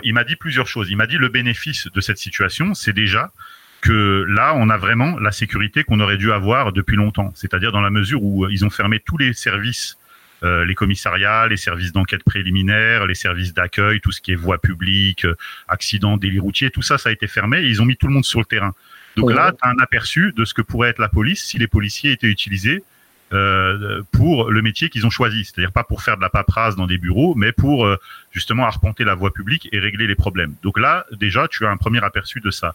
il 0.04 0.14
m'a 0.14 0.24
dit 0.24 0.36
plusieurs 0.36 0.66
choses. 0.66 0.90
Il 0.90 0.96
m'a 0.96 1.06
dit 1.06 1.16
le 1.16 1.28
bénéfice 1.28 1.88
de 1.92 2.00
cette 2.00 2.18
situation, 2.18 2.74
c'est 2.74 2.92
déjà 2.92 3.32
que 3.80 4.24
là, 4.28 4.54
on 4.56 4.68
a 4.68 4.76
vraiment 4.76 5.18
la 5.18 5.32
sécurité 5.32 5.84
qu'on 5.84 6.00
aurait 6.00 6.18
dû 6.18 6.32
avoir 6.32 6.72
depuis 6.72 6.96
longtemps. 6.96 7.32
C'est-à-dire 7.34 7.72
dans 7.72 7.80
la 7.80 7.90
mesure 7.90 8.22
où 8.22 8.46
ils 8.48 8.64
ont 8.64 8.70
fermé 8.70 9.00
tous 9.00 9.16
les 9.16 9.32
services, 9.32 9.96
euh, 10.42 10.64
les 10.64 10.74
commissariats, 10.74 11.46
les 11.48 11.56
services 11.56 11.92
d'enquête 11.92 12.22
préliminaire, 12.22 13.06
les 13.06 13.14
services 13.14 13.54
d'accueil, 13.54 14.00
tout 14.00 14.12
ce 14.12 14.20
qui 14.20 14.32
est 14.32 14.36
voie 14.36 14.58
publique, 14.58 15.26
accidents, 15.68 16.18
délits 16.18 16.40
routiers, 16.40 16.70
tout 16.70 16.82
ça, 16.82 16.98
ça 16.98 17.08
a 17.08 17.12
été 17.12 17.26
fermé 17.26 17.60
et 17.60 17.68
ils 17.68 17.80
ont 17.80 17.86
mis 17.86 17.96
tout 17.96 18.06
le 18.06 18.12
monde 18.12 18.24
sur 18.24 18.40
le 18.40 18.44
terrain. 18.44 18.74
Donc 19.16 19.32
là, 19.32 19.52
tu 19.52 19.58
as 19.62 19.70
un 19.70 19.78
aperçu 19.80 20.32
de 20.36 20.44
ce 20.44 20.54
que 20.54 20.62
pourrait 20.62 20.90
être 20.90 20.98
la 20.98 21.08
police 21.08 21.42
si 21.44 21.58
les 21.58 21.66
policiers 21.66 22.12
étaient 22.12 22.28
utilisés 22.28 22.84
euh, 23.32 24.02
pour 24.10 24.50
le 24.50 24.60
métier 24.60 24.88
qu'ils 24.88 25.06
ont 25.06 25.10
choisi, 25.10 25.44
c'est-à-dire 25.44 25.70
pas 25.70 25.84
pour 25.84 26.02
faire 26.02 26.16
de 26.16 26.22
la 26.22 26.30
paperasse 26.30 26.74
dans 26.74 26.88
des 26.88 26.98
bureaux, 26.98 27.36
mais 27.36 27.52
pour 27.52 27.86
euh, 27.86 27.96
justement 28.32 28.66
arpenter 28.66 29.04
la 29.04 29.14
voie 29.14 29.32
publique 29.32 29.68
et 29.70 29.78
régler 29.78 30.08
les 30.08 30.16
problèmes. 30.16 30.54
Donc 30.64 30.80
là, 30.80 31.06
déjà, 31.12 31.46
tu 31.46 31.64
as 31.64 31.70
un 31.70 31.76
premier 31.76 32.02
aperçu 32.02 32.40
de 32.40 32.50
ça. 32.50 32.74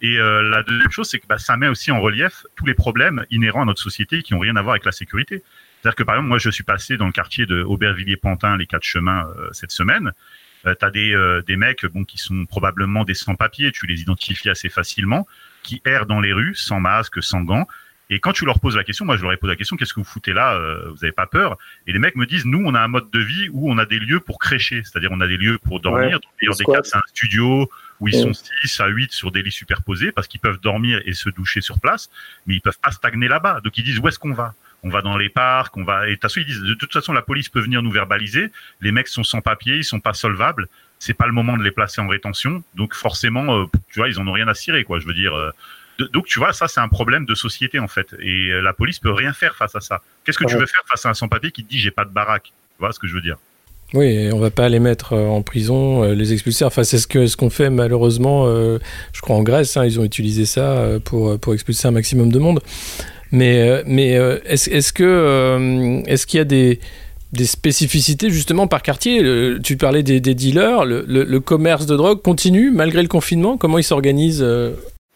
Et 0.00 0.18
euh, 0.18 0.42
la 0.42 0.64
deuxième 0.64 0.90
chose, 0.90 1.08
c'est 1.08 1.20
que 1.20 1.26
bah, 1.28 1.38
ça 1.38 1.56
met 1.56 1.68
aussi 1.68 1.92
en 1.92 2.00
relief 2.00 2.44
tous 2.56 2.66
les 2.66 2.74
problèmes 2.74 3.24
inhérents 3.30 3.62
à 3.62 3.64
notre 3.64 3.80
société 3.80 4.22
qui 4.22 4.34
ont 4.34 4.40
rien 4.40 4.56
à 4.56 4.62
voir 4.62 4.72
avec 4.72 4.84
la 4.84 4.90
sécurité. 4.90 5.44
C'est-à-dire 5.80 5.94
que 5.94 6.02
par 6.02 6.16
exemple, 6.16 6.30
moi, 6.30 6.38
je 6.38 6.50
suis 6.50 6.64
passé 6.64 6.96
dans 6.96 7.06
le 7.06 7.12
quartier 7.12 7.46
de 7.46 7.62
Aubervilliers-Pantin, 7.62 8.56
les 8.56 8.66
quatre 8.66 8.82
chemins, 8.82 9.28
cette 9.52 9.72
semaine. 9.72 10.12
Euh, 10.66 10.74
tu 10.78 10.84
as 10.84 10.90
des, 10.90 11.40
des 11.46 11.56
mecs 11.56 11.86
bon, 11.86 12.02
qui 12.02 12.18
sont 12.18 12.44
probablement 12.46 13.04
des 13.04 13.14
sans-papiers, 13.14 13.70
tu 13.70 13.86
les 13.86 14.00
identifies 14.00 14.50
assez 14.50 14.68
facilement, 14.68 15.28
qui 15.62 15.80
errent 15.84 16.06
dans 16.06 16.20
les 16.20 16.32
rues 16.32 16.56
sans 16.56 16.80
masque, 16.80 17.22
sans 17.22 17.42
gants, 17.42 17.68
et 18.12 18.20
quand 18.20 18.32
tu 18.32 18.44
leur 18.44 18.60
poses 18.60 18.76
la 18.76 18.84
question, 18.84 19.06
moi 19.06 19.16
je 19.16 19.22
leur 19.22 19.32
ai 19.32 19.38
posé 19.38 19.52
la 19.52 19.56
question, 19.56 19.76
qu'est-ce 19.76 19.94
que 19.94 20.00
vous 20.00 20.04
foutez 20.04 20.34
là 20.34 20.54
euh, 20.54 20.90
Vous 20.90 20.96
n'avez 20.96 21.12
pas 21.12 21.26
peur? 21.26 21.56
Et 21.86 21.92
les 21.92 21.98
mecs 21.98 22.14
me 22.14 22.26
disent, 22.26 22.44
nous 22.44 22.62
on 22.62 22.74
a 22.74 22.80
un 22.80 22.88
mode 22.88 23.10
de 23.10 23.20
vie 23.20 23.48
où 23.52 23.72
on 23.72 23.78
a 23.78 23.86
des 23.86 23.98
lieux 23.98 24.20
pour 24.20 24.38
crécher, 24.38 24.82
c'est-à-dire 24.84 25.10
on 25.12 25.20
a 25.22 25.26
des 25.26 25.38
lieux 25.38 25.58
pour 25.58 25.80
dormir. 25.80 26.20
Dans 26.20 26.28
le 26.28 26.36
meilleur 26.42 26.56
des 26.56 26.64
cas, 26.64 26.80
c'est 26.84 26.96
un 26.96 27.02
studio 27.08 27.70
où 28.00 28.08
ils 28.08 28.14
sont 28.14 28.34
6 28.34 28.80
à 28.80 28.88
8 28.88 29.12
sur 29.12 29.30
des 29.30 29.42
lits 29.42 29.50
superposés 29.50 30.12
parce 30.12 30.26
qu'ils 30.26 30.40
peuvent 30.40 30.60
dormir 30.60 31.00
et 31.06 31.14
se 31.14 31.30
doucher 31.30 31.62
sur 31.62 31.80
place, 31.80 32.10
mais 32.46 32.56
ils 32.56 32.60
peuvent 32.60 32.78
pas 32.82 32.90
stagner 32.90 33.28
là-bas. 33.28 33.60
Donc 33.64 33.78
ils 33.78 33.84
disent, 33.84 33.98
où 33.98 34.08
est-ce 34.08 34.18
qu'on 34.18 34.34
va? 34.34 34.54
On 34.82 34.90
va 34.90 35.00
dans 35.00 35.16
les 35.16 35.30
parcs, 35.30 35.74
on 35.78 35.84
va. 35.84 36.08
Et 36.10 36.16
façon, 36.16 36.40
ils 36.40 36.46
disent 36.46 36.60
de 36.60 36.74
toute 36.74 36.92
façon 36.92 37.14
la 37.14 37.22
police 37.22 37.48
peut 37.48 37.60
venir 37.60 37.82
nous 37.82 37.92
verbaliser. 37.92 38.50
Les 38.82 38.92
mecs 38.92 39.08
sont 39.08 39.24
sans 39.24 39.40
papier, 39.40 39.76
ils 39.76 39.84
sont 39.84 40.00
pas 40.00 40.12
solvables. 40.12 40.68
C'est 40.98 41.14
pas 41.14 41.26
le 41.26 41.32
moment 41.32 41.56
de 41.56 41.62
les 41.62 41.70
placer 41.70 42.00
en 42.02 42.08
rétention. 42.08 42.62
Donc 42.74 42.94
forcément, 42.94 43.56
euh, 43.56 43.64
tu 43.90 44.00
vois, 44.00 44.08
ils 44.08 44.18
en 44.18 44.26
ont 44.26 44.32
rien 44.32 44.48
à 44.48 44.54
cirer, 44.54 44.84
quoi. 44.84 44.98
Je 44.98 45.06
veux 45.06 45.14
dire, 45.14 45.34
euh, 45.34 45.50
donc 45.98 46.26
tu 46.26 46.38
vois, 46.38 46.52
ça 46.52 46.68
c'est 46.68 46.80
un 46.80 46.88
problème 46.88 47.26
de 47.26 47.34
société 47.34 47.78
en 47.78 47.88
fait, 47.88 48.14
et 48.20 48.50
euh, 48.50 48.60
la 48.60 48.72
police 48.72 48.98
peut 48.98 49.12
rien 49.12 49.32
faire 49.32 49.54
face 49.56 49.74
à 49.74 49.80
ça. 49.80 50.00
Qu'est-ce 50.24 50.38
que 50.38 50.44
tu 50.44 50.56
veux 50.56 50.66
faire 50.66 50.82
face 50.88 51.06
à 51.06 51.10
un 51.10 51.14
sans-papier 51.14 51.50
qui 51.50 51.64
te 51.64 51.70
dit 51.70 51.78
j'ai 51.78 51.90
pas 51.90 52.04
de 52.04 52.10
baraque? 52.10 52.44
Tu 52.44 52.80
vois 52.80 52.92
ce 52.92 52.98
que 52.98 53.06
je 53.06 53.14
veux 53.14 53.20
dire? 53.20 53.36
Oui, 53.94 54.30
on 54.32 54.38
va 54.38 54.50
pas 54.50 54.68
les 54.70 54.80
mettre 54.80 55.12
euh, 55.12 55.26
en 55.26 55.42
prison, 55.42 56.02
euh, 56.02 56.14
les 56.14 56.32
expulser. 56.32 56.64
Enfin, 56.64 56.82
c'est 56.82 56.98
ce 56.98 57.06
que 57.06 57.26
ce 57.26 57.36
qu'on 57.36 57.50
fait 57.50 57.68
malheureusement. 57.68 58.46
je 58.46 59.20
crois 59.20 59.36
en 59.36 59.42
Grèce, 59.42 59.76
hein, 59.76 59.84
ils 59.84 60.00
ont 60.00 60.04
utilisé 60.04 60.46
ça 60.46 60.98
pour 61.04 61.38
pour 61.38 61.54
expulser 61.54 61.88
un 61.88 61.92
maximum 61.92 62.32
de 62.32 62.38
monde. 62.38 62.60
Mais, 63.32 63.82
mais 63.86 64.10
est-ce 64.44 64.70
est 64.70 64.92
que 64.92 66.02
est-ce 66.06 66.26
qu'il 66.26 66.38
y 66.38 66.40
a 66.40 66.44
des 66.44 66.80
des 67.32 67.46
spécificités 67.46 68.28
justement 68.28 68.66
par 68.66 68.82
quartier? 68.82 69.22
tu 69.62 69.78
parlais 69.78 70.02
des, 70.02 70.20
dealers, 70.20 70.84
le, 70.84 71.38
commerce 71.38 71.86
de 71.86 71.96
drogue 71.96 72.20
continue 72.20 72.70
malgré 72.70 73.02
le 73.02 73.08
confinement? 73.08 73.56
Comment 73.56 73.78
il 73.78 73.84
s'organise 73.84 74.44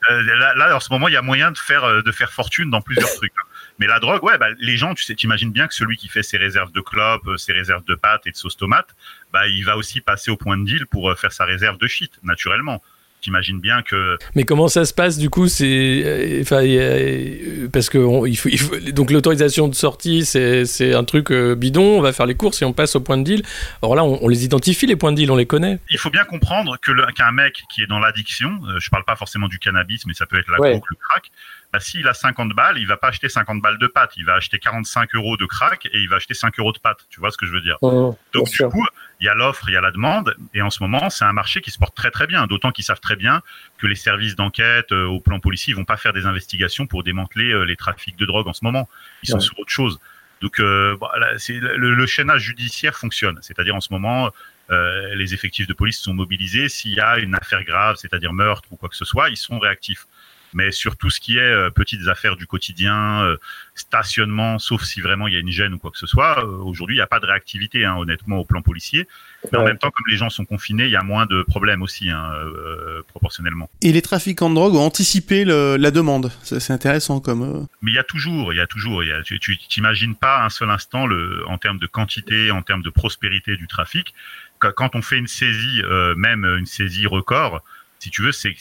là, 0.08 0.76
en 0.76 0.80
ce 0.80 0.92
moment, 0.92 1.08
il 1.08 1.14
y 1.14 1.16
a 1.16 1.22
moyen 1.22 1.50
de 1.50 1.58
faire 1.58 2.02
faire 2.12 2.32
fortune 2.32 2.70
dans 2.70 2.80
plusieurs 2.80 3.12
trucs. 3.14 3.32
Hein. 3.38 3.46
Mais 3.78 3.86
la 3.86 4.00
drogue, 4.00 4.22
ouais, 4.24 4.38
bah, 4.38 4.48
les 4.58 4.76
gens, 4.76 4.94
tu 4.94 5.04
sais, 5.04 5.14
t'imagines 5.14 5.52
bien 5.52 5.68
que 5.68 5.74
celui 5.74 5.96
qui 5.96 6.08
fait 6.08 6.22
ses 6.22 6.38
réserves 6.38 6.72
de 6.72 6.80
clopes, 6.80 7.28
ses 7.36 7.52
réserves 7.52 7.84
de 7.84 7.94
pâtes 7.94 8.26
et 8.26 8.30
de 8.30 8.36
sauce 8.36 8.56
tomate, 8.56 8.94
bah, 9.32 9.46
il 9.46 9.64
va 9.64 9.76
aussi 9.76 10.00
passer 10.00 10.30
au 10.30 10.36
point 10.36 10.56
de 10.56 10.64
deal 10.64 10.86
pour 10.86 11.12
faire 11.18 11.32
sa 11.32 11.44
réserve 11.44 11.78
de 11.78 11.86
shit, 11.86 12.18
naturellement 12.22 12.82
t'imagines 13.20 13.60
bien 13.60 13.82
que. 13.82 14.18
Mais 14.34 14.44
comment 14.44 14.68
ça 14.68 14.84
se 14.84 14.94
passe 14.94 15.18
du 15.18 15.30
coup 15.30 15.48
C'est 15.48 16.02
euh, 16.04 16.40
enfin 16.42 16.64
euh, 16.64 17.68
parce 17.72 17.88
que 17.90 18.26
il 18.26 18.36
faut, 18.36 18.50
donc 18.92 19.10
l'autorisation 19.10 19.68
de 19.68 19.74
sortie 19.74 20.24
c'est 20.24 20.94
un 20.94 21.04
truc 21.04 21.30
euh, 21.30 21.54
bidon. 21.54 21.98
On 21.98 22.00
va 22.00 22.12
faire 22.12 22.26
les 22.26 22.34
courses 22.34 22.62
et 22.62 22.64
on 22.64 22.72
passe 22.72 22.96
au 22.96 23.00
point 23.00 23.18
de 23.18 23.24
deal. 23.24 23.42
Alors 23.82 23.94
là, 23.94 24.04
on, 24.04 24.28
les 24.28 24.44
identifie 24.44 24.86
les 24.86 24.96
points 24.96 25.12
de 25.12 25.16
deal, 25.16 25.30
on 25.30 25.36
les 25.36 25.46
connaît. 25.46 25.78
Il 25.90 25.98
faut 25.98 26.10
bien 26.10 26.24
comprendre 26.24 26.76
que 26.80 26.92
qu'un 27.12 27.32
mec 27.32 27.62
qui 27.72 27.82
est 27.82 27.86
dans 27.86 27.98
l'addiction, 27.98 28.60
je 28.78 28.90
parle 28.90 29.04
pas 29.04 29.16
forcément 29.16 29.48
du 29.48 29.58
cannabis, 29.58 30.06
mais 30.06 30.14
ça 30.14 30.26
peut 30.26 30.38
être 30.38 30.50
la 30.50 30.58
coke, 30.58 30.90
le 30.90 30.96
crack. 30.96 31.30
Bah, 31.72 31.80
s'il 31.80 32.06
a 32.08 32.14
50 32.14 32.54
balles, 32.54 32.78
il 32.78 32.86
va 32.86 32.96
pas 32.96 33.08
acheter 33.08 33.28
50 33.28 33.60
balles 33.60 33.78
de 33.78 33.86
pâtes, 33.86 34.12
il 34.16 34.24
va 34.24 34.34
acheter 34.34 34.58
45 34.58 35.14
euros 35.14 35.36
de 35.36 35.46
crack 35.46 35.86
et 35.86 35.98
il 35.98 36.08
va 36.08 36.16
acheter 36.16 36.34
5 36.34 36.58
euros 36.58 36.72
de 36.72 36.78
pâtes. 36.78 37.00
Tu 37.10 37.20
vois 37.20 37.30
ce 37.30 37.36
que 37.36 37.46
je 37.46 37.52
veux 37.52 37.60
dire? 37.60 37.76
Donc 37.82 38.50
du 38.50 38.62
coup, 38.64 38.86
il 39.20 39.24
y 39.26 39.28
a 39.28 39.34
l'offre, 39.34 39.68
il 39.68 39.72
y 39.72 39.76
a 39.76 39.80
la 39.80 39.90
demande, 39.90 40.34
et 40.52 40.60
en 40.60 40.70
ce 40.70 40.82
moment, 40.82 41.08
c'est 41.08 41.24
un 41.24 41.32
marché 41.32 41.60
qui 41.60 41.70
se 41.70 41.78
porte 41.78 41.96
très 41.96 42.10
très 42.10 42.26
bien. 42.26 42.46
D'autant 42.46 42.70
qu'ils 42.70 42.84
savent 42.84 43.00
très 43.00 43.16
bien 43.16 43.42
que 43.78 43.86
les 43.86 43.94
services 43.94 44.36
d'enquête 44.36 44.92
euh, 44.92 45.06
au 45.06 45.20
plan 45.20 45.40
policier 45.40 45.72
ils 45.72 45.76
vont 45.76 45.84
pas 45.84 45.96
faire 45.96 46.12
des 46.12 46.26
investigations 46.26 46.86
pour 46.86 47.02
démanteler 47.02 47.50
euh, 47.50 47.62
les 47.62 47.76
trafics 47.76 48.16
de 48.16 48.26
drogue 48.26 48.46
en 48.46 48.52
ce 48.52 48.64
moment. 48.64 48.88
Ils 49.22 49.30
sont 49.30 49.40
sur 49.40 49.58
autre 49.58 49.70
chose. 49.70 49.98
Donc 50.42 50.60
euh, 50.60 50.98
le, 51.48 51.94
le, 51.94 52.06
chaînage 52.06 52.42
judiciaire 52.42 52.94
fonctionne. 52.96 53.38
C'est-à-dire 53.40 53.74
en 53.74 53.80
ce 53.80 53.90
moment, 53.90 54.30
les 54.68 55.32
effectifs 55.32 55.66
de 55.66 55.72
police 55.72 55.98
sont 55.98 56.12
mobilisés. 56.12 56.68
S'il 56.68 56.92
y 56.92 57.00
a 57.00 57.18
une 57.18 57.34
affaire 57.34 57.64
grave, 57.64 57.96
c'est-à-dire 57.96 58.34
meurtre 58.34 58.68
ou 58.70 58.76
quoi 58.76 58.90
que 58.90 58.96
ce 58.96 59.06
soit, 59.06 59.30
ils 59.30 59.36
sont 59.36 59.58
réactifs 59.58 60.06
mais 60.54 60.72
sur 60.72 60.96
tout 60.96 61.10
ce 61.10 61.20
qui 61.20 61.38
est 61.38 61.40
euh, 61.40 61.70
petites 61.70 62.08
affaires 62.08 62.36
du 62.36 62.46
quotidien, 62.46 63.22
euh, 63.22 63.36
stationnement, 63.74 64.58
sauf 64.58 64.82
si 64.84 65.00
vraiment 65.00 65.28
il 65.28 65.34
y 65.34 65.36
a 65.36 65.40
une 65.40 65.50
gêne 65.50 65.74
ou 65.74 65.78
quoi 65.78 65.90
que 65.90 65.98
ce 65.98 66.06
soit, 66.06 66.44
euh, 66.44 66.58
aujourd'hui 66.58 66.96
il 66.96 66.98
n'y 66.98 67.02
a 67.02 67.06
pas 67.06 67.20
de 67.20 67.26
réactivité, 67.26 67.84
hein, 67.84 67.96
honnêtement, 67.96 68.36
au 68.38 68.44
plan 68.44 68.62
policier. 68.62 69.06
Mais 69.52 69.58
en 69.58 69.64
même 69.64 69.78
temps, 69.78 69.90
comme 69.90 70.06
les 70.08 70.16
gens 70.16 70.30
sont 70.30 70.44
confinés, 70.44 70.84
il 70.84 70.90
y 70.90 70.96
a 70.96 71.02
moins 71.02 71.26
de 71.26 71.42
problèmes 71.42 71.82
aussi, 71.82 72.10
hein, 72.10 72.32
proportionnellement. 73.06 73.70
Et 73.80 73.92
les 73.92 74.02
trafiquants 74.02 74.50
de 74.50 74.56
drogue 74.56 74.74
ont 74.74 74.84
anticipé 74.84 75.44
la 75.44 75.90
demande. 75.92 76.32
C'est 76.42 76.72
intéressant 76.72 77.20
comme. 77.20 77.68
Mais 77.80 77.92
il 77.92 77.94
y 77.94 77.98
a 77.98 78.02
toujours, 78.02 78.52
il 78.52 78.56
y 78.56 78.60
a 78.60 78.66
toujours, 78.66 79.04
y 79.04 79.12
a, 79.12 79.22
tu 79.22 79.38
t'imagines 79.68 80.16
pas 80.16 80.44
un 80.44 80.48
seul 80.48 80.68
instant 80.70 81.06
le, 81.06 81.44
en 81.46 81.58
termes 81.58 81.78
de 81.78 81.86
quantité, 81.86 82.50
en 82.50 82.62
termes 82.62 82.82
de 82.82 82.90
prospérité 82.90 83.56
du 83.56 83.68
trafic. 83.68 84.14
Quand 84.58 84.96
on 84.96 85.02
fait 85.02 85.18
une 85.18 85.28
saisie, 85.28 85.82
même 86.16 86.44
une 86.44 86.66
saisie 86.66 87.06
record, 87.06 87.62
si 87.98 88.10
tu 88.10 88.22
veux, 88.22 88.32
c'est 88.32 88.54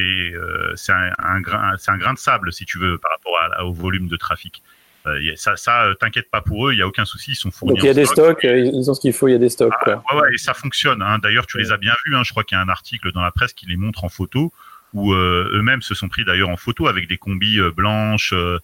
euh, 0.00 0.74
un, 0.88 1.10
un, 1.18 1.40
grain 1.40 1.74
c'est 1.78 1.90
un 1.90 1.98
grain 1.98 2.14
de 2.14 2.18
sable 2.18 2.52
si 2.52 2.64
tu 2.64 2.78
veux 2.78 2.98
par 2.98 3.12
rapport 3.12 3.38
à, 3.40 3.64
au 3.64 3.72
volume 3.72 4.08
de 4.08 4.16
trafic. 4.16 4.62
Euh, 5.06 5.20
ça, 5.36 5.56
ça 5.56 5.84
euh, 5.84 5.94
t'inquiète 5.94 6.30
pas 6.30 6.40
pour 6.40 6.68
eux, 6.68 6.72
il 6.72 6.78
y 6.78 6.82
a 6.82 6.88
aucun 6.88 7.04
souci, 7.04 7.32
ils 7.32 7.36
sont 7.36 7.52
fournis. 7.52 7.74
Donc 7.74 7.84
il 7.84 7.86
y 7.86 7.90
a 7.90 7.94
des 7.94 8.06
stocks, 8.06 8.42
ils 8.42 8.90
ont 8.90 8.94
ce 8.94 9.00
qu'il 9.00 9.12
faut, 9.12 9.28
il 9.28 9.32
y 9.32 9.36
a 9.36 9.38
des 9.38 9.48
stocks. 9.48 9.72
Ah. 9.86 10.02
Ouais, 10.12 10.20
ouais, 10.20 10.34
et 10.34 10.38
ça 10.38 10.52
fonctionne. 10.52 11.00
Hein. 11.00 11.18
D'ailleurs, 11.18 11.46
tu 11.46 11.58
les 11.58 11.70
as 11.70 11.76
bien 11.76 11.94
vus. 12.04 12.16
Hein. 12.16 12.22
Je 12.24 12.32
crois 12.32 12.42
qu'il 12.42 12.56
y 12.56 12.58
a 12.58 12.62
un 12.62 12.68
article 12.68 13.12
dans 13.12 13.22
la 13.22 13.30
presse 13.30 13.52
qui 13.52 13.66
les 13.66 13.76
montre 13.76 14.04
en 14.04 14.08
photo 14.08 14.52
où 14.96 15.12
euh, 15.12 15.50
eux-mêmes 15.52 15.82
se 15.82 15.94
sont 15.94 16.08
pris 16.08 16.24
d'ailleurs 16.24 16.48
en 16.48 16.56
photo 16.56 16.86
avec 16.86 17.06
des 17.06 17.18
combis 17.18 17.60
euh, 17.60 17.70
blanches, 17.70 18.32
euh, 18.32 18.58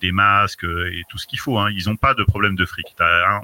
des 0.00 0.12
masques 0.12 0.64
et 0.64 1.02
tout 1.08 1.18
ce 1.18 1.26
qu'il 1.26 1.38
faut. 1.38 1.58
Hein. 1.58 1.70
Ils 1.70 1.88
n'ont 1.88 1.96
pas 1.96 2.14
de 2.14 2.22
problème 2.24 2.56
de 2.56 2.66
fric. 2.66 2.86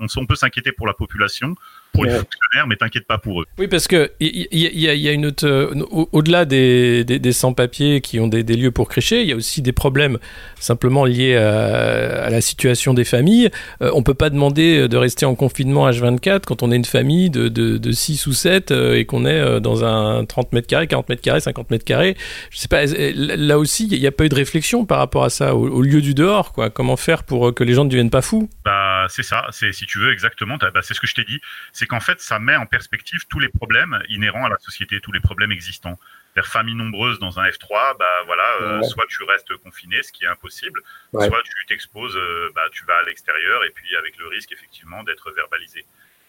On, 0.01 0.07
on, 0.15 0.27
peut 0.27 0.35
s'inquiéter 0.35 0.71
pour 0.71 0.87
la 0.87 0.95
population, 0.95 1.55
pour 1.95 2.05
les 2.05 2.11
fonctionnaires, 2.11 2.67
mais 2.67 2.77
t'inquiète 2.77 3.07
pas 3.07 3.19
pour 3.19 3.41
eux. 3.41 3.47
Oui, 3.59 3.69
parce 3.69 3.89
que 3.89 4.13
il 4.21 4.47
y, 4.51 5.09
a 5.09 5.13
une 5.13 5.27
autre, 5.27 5.73
au-delà 6.13 6.45
des, 6.45 7.05
des, 7.05 7.33
sans-papiers 7.33 8.01
qui 8.01 8.21
ont 8.21 8.29
des, 8.29 8.43
lieux 8.43 8.71
pour 8.71 8.89
crécher, 8.89 9.23
il 9.23 9.29
y 9.29 9.33
a 9.33 9.37
aussi 9.37 9.63
des 9.63 9.73
problèmes 9.73 10.19
simplement 10.61 11.05
liés 11.05 11.37
à, 11.37 12.29
la 12.29 12.41
situation 12.41 12.95
des 12.95 13.05
familles. 13.05 13.51
on 13.81 14.03
peut 14.03 14.15
pas 14.15 14.31
demander 14.31 14.89
de 14.89 14.97
rester 14.97 15.25
en 15.25 15.35
confinement 15.35 15.89
H24 15.89 16.43
quand 16.47 16.63
on 16.63 16.71
est 16.71 16.77
une 16.77 16.85
famille 16.85 17.31
de, 17.31 17.49
de, 17.49 17.79
de 17.79 17.93
6 17.93 18.27
ou 18.27 18.33
7 18.33 18.71
et 18.71 19.05
qu'on 19.07 19.25
est 19.25 19.61
dans 19.61 19.85
un 19.85 20.25
30 20.25 20.53
mètres 20.53 20.67
carrés, 20.67 20.87
40 20.87 21.09
mètres 21.09 21.23
carrés, 21.23 21.41
50 21.41 21.71
mètres 21.71 21.85
carrés 21.85 22.17
je 22.51 22.59
sais 22.59 22.69
pas, 22.69 22.85
là 22.87 23.59
aussi, 23.59 23.89
il 23.91 24.01
n'y 24.01 24.07
a 24.07 24.13
pas 24.13 24.25
eu 24.25 24.29
de 24.29 24.35
réflexion 24.35 24.85
par 24.87 24.99
rapport 24.99 25.25
à 25.25 25.31
ça, 25.31 25.55
au, 25.55 25.83
lieu 25.83 26.01
du 26.01 26.15
dehors, 26.15 26.53
quoi. 26.53 26.71
Comment 26.71 26.97
faire 26.97 27.25
pour 27.25 27.49
euh, 27.49 27.53
que 27.53 27.65
les 27.65 27.75
gens 27.75 27.85
ne 27.85 27.91
deviennent 27.91 28.11
pas 28.11 28.23
fous? 28.23 28.49
Bah, 28.65 29.07
c'est 29.09 29.23
ça, 29.23 29.47
c'est 29.51 29.73
si 29.73 29.87
tu 29.87 29.99
veux 29.99 30.13
exactement. 30.13 30.57
Bah, 30.57 30.71
c'est 30.83 30.95
ce 30.95 31.01
que 31.01 31.07
je 31.07 31.15
t'ai 31.15 31.25
dit, 31.25 31.41
c'est 31.73 31.84
qu'en 31.87 32.01
fait, 32.01 32.21
ça 32.21 32.39
met 32.39 32.57
en 32.57 32.67
perspective 32.67 33.27
tous 33.29 33.41
les 33.41 33.49
problèmes 33.49 34.03
inhérents 34.09 34.47
à 34.47 34.49
la 34.49 34.59
société, 34.59 35.01
tous 35.01 35.13
les 35.13 35.21
problèmes 35.21 35.53
existants. 35.53 35.99
Faire 36.35 36.47
famille 36.47 36.75
nombreuse 36.75 37.19
dans 37.21 37.39
un 37.39 37.49
F3, 37.49 37.97
bah 37.99 38.05
voilà, 38.27 38.45
euh, 38.63 38.83
soit 38.83 39.05
tu 39.09 39.23
restes 39.23 39.57
confiné, 39.59 40.03
ce 40.03 40.13
qui 40.13 40.25
est 40.25 40.29
impossible, 40.29 40.81
soit 41.13 41.43
tu 41.45 41.67
t'exposes, 41.69 42.17
euh, 42.17 42.51
bah 42.55 42.65
tu 42.73 42.85
vas 42.87 42.97
à 42.97 43.03
l'extérieur 43.05 43.65
et 43.65 43.71
puis 43.71 43.95
avec 43.97 44.17
le 44.19 44.27
risque 44.27 44.51
effectivement 44.53 45.05
d'être 45.05 45.31
verbalisé 45.31 45.85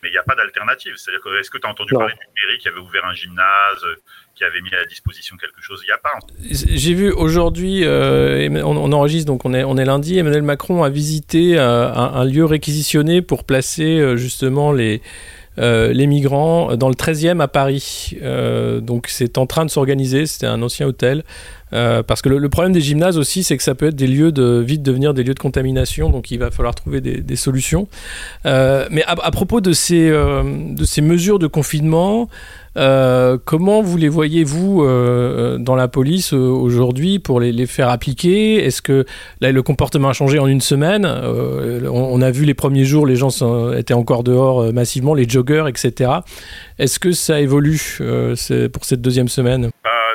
mais 0.05 0.09
il 0.09 0.11
n'y 0.11 0.17
a 0.17 0.23
pas 0.23 0.35
d'alternative. 0.35 0.93
C'est-à-dire 0.97 1.21
que, 1.21 1.39
est-ce 1.39 1.49
que 1.49 1.57
tu 1.57 1.65
as 1.65 1.69
entendu 1.69 1.93
parler 1.93 2.13
d'une 2.13 2.47
mairie 2.47 2.59
qui 2.59 2.67
avait 2.67 2.79
ouvert 2.79 3.05
un 3.05 3.13
gymnase, 3.13 3.85
qui 4.35 4.43
avait 4.43 4.61
mis 4.61 4.73
à 4.75 4.85
disposition 4.85 5.35
quelque 5.37 5.61
chose? 5.61 5.81
Il 5.83 5.87
n'y 5.87 5.91
a 5.91 5.97
pas. 5.97 6.11
J'ai 6.39 6.93
vu 6.93 7.11
aujourd'hui, 7.11 7.83
euh, 7.83 8.47
on, 8.63 8.91
enregistre, 8.91 9.25
donc 9.25 9.45
on 9.45 9.53
est, 9.53 9.63
on 9.63 9.77
est 9.77 9.85
lundi, 9.85 10.19
Emmanuel 10.19 10.43
Macron 10.43 10.83
a 10.83 10.89
visité 10.89 11.57
euh, 11.57 11.91
un, 11.91 12.23
lieu 12.23 12.45
réquisitionné 12.45 13.23
pour 13.23 13.45
placer 13.45 13.99
euh, 13.99 14.15
justement 14.15 14.71
les, 14.71 15.01
les 15.57 16.07
migrants 16.07 16.75
dans 16.75 16.89
le 16.89 16.95
13e 16.95 17.41
à 17.41 17.47
Paris. 17.47 18.17
donc 18.81 19.07
c'est 19.07 19.37
en 19.37 19.45
train 19.45 19.65
de 19.65 19.69
s'organiser, 19.69 20.25
c'était 20.25 20.47
un 20.47 20.61
ancien 20.61 20.87
hôtel. 20.87 21.23
Euh, 21.73 22.03
parce 22.03 22.21
que 22.21 22.29
le, 22.29 22.49
problème 22.49 22.73
des 22.73 22.81
gymnases 22.81 23.17
aussi, 23.17 23.43
c'est 23.43 23.57
que 23.57 23.63
ça 23.63 23.75
peut 23.75 23.87
être 23.87 23.95
des 23.95 24.07
lieux 24.07 24.31
de 24.31 24.63
vite 24.65 24.83
devenir 24.83 25.13
des 25.13 25.23
lieux 25.23 25.33
de 25.33 25.39
contamination, 25.39 26.09
donc 26.09 26.31
il 26.31 26.39
va 26.39 26.51
falloir 26.51 26.75
trouver 26.75 27.01
des, 27.01 27.35
solutions. 27.35 27.87
Euh, 28.45 28.87
mais 28.91 29.03
à, 29.07 29.31
propos 29.31 29.61
de 29.61 29.73
ces, 29.73 30.09
euh, 30.09 30.43
de 30.43 30.85
ces 30.85 31.01
mesures 31.01 31.39
de 31.39 31.47
confinement, 31.47 32.29
comment 33.45 33.81
vous 33.81 33.97
les 33.97 34.09
voyez-vous 34.09 34.83
dans 35.59 35.75
la 35.75 35.87
police 35.87 36.33
aujourd'hui 36.33 37.19
pour 37.19 37.39
les, 37.39 37.65
faire 37.67 37.89
appliquer? 37.89 38.63
Est-ce 38.65 38.81
que 38.81 39.05
là, 39.41 39.51
le 39.51 39.63
comportement 39.63 40.09
a 40.09 40.13
changé 40.13 40.39
en 40.39 40.47
une 40.47 40.61
semaine? 40.61 41.05
On, 41.05 42.21
a 42.21 42.31
vu 42.31 42.45
les 42.45 42.53
premiers 42.53 42.83
jours, 42.83 43.05
les 43.05 43.15
gens 43.15 43.71
étaient 43.73 43.93
encore 43.93 44.23
dehors 44.23 44.73
massivement, 44.73 45.13
les 45.13 45.27
joggers, 45.27 45.65
etc. 45.67 46.11
Est-ce 46.77 46.99
que 46.99 47.11
ça 47.11 47.39
évolue 47.39 47.99
pour 48.73 48.85
cette 48.85 49.01
deuxième 49.01 49.29
semaine? 49.29 49.69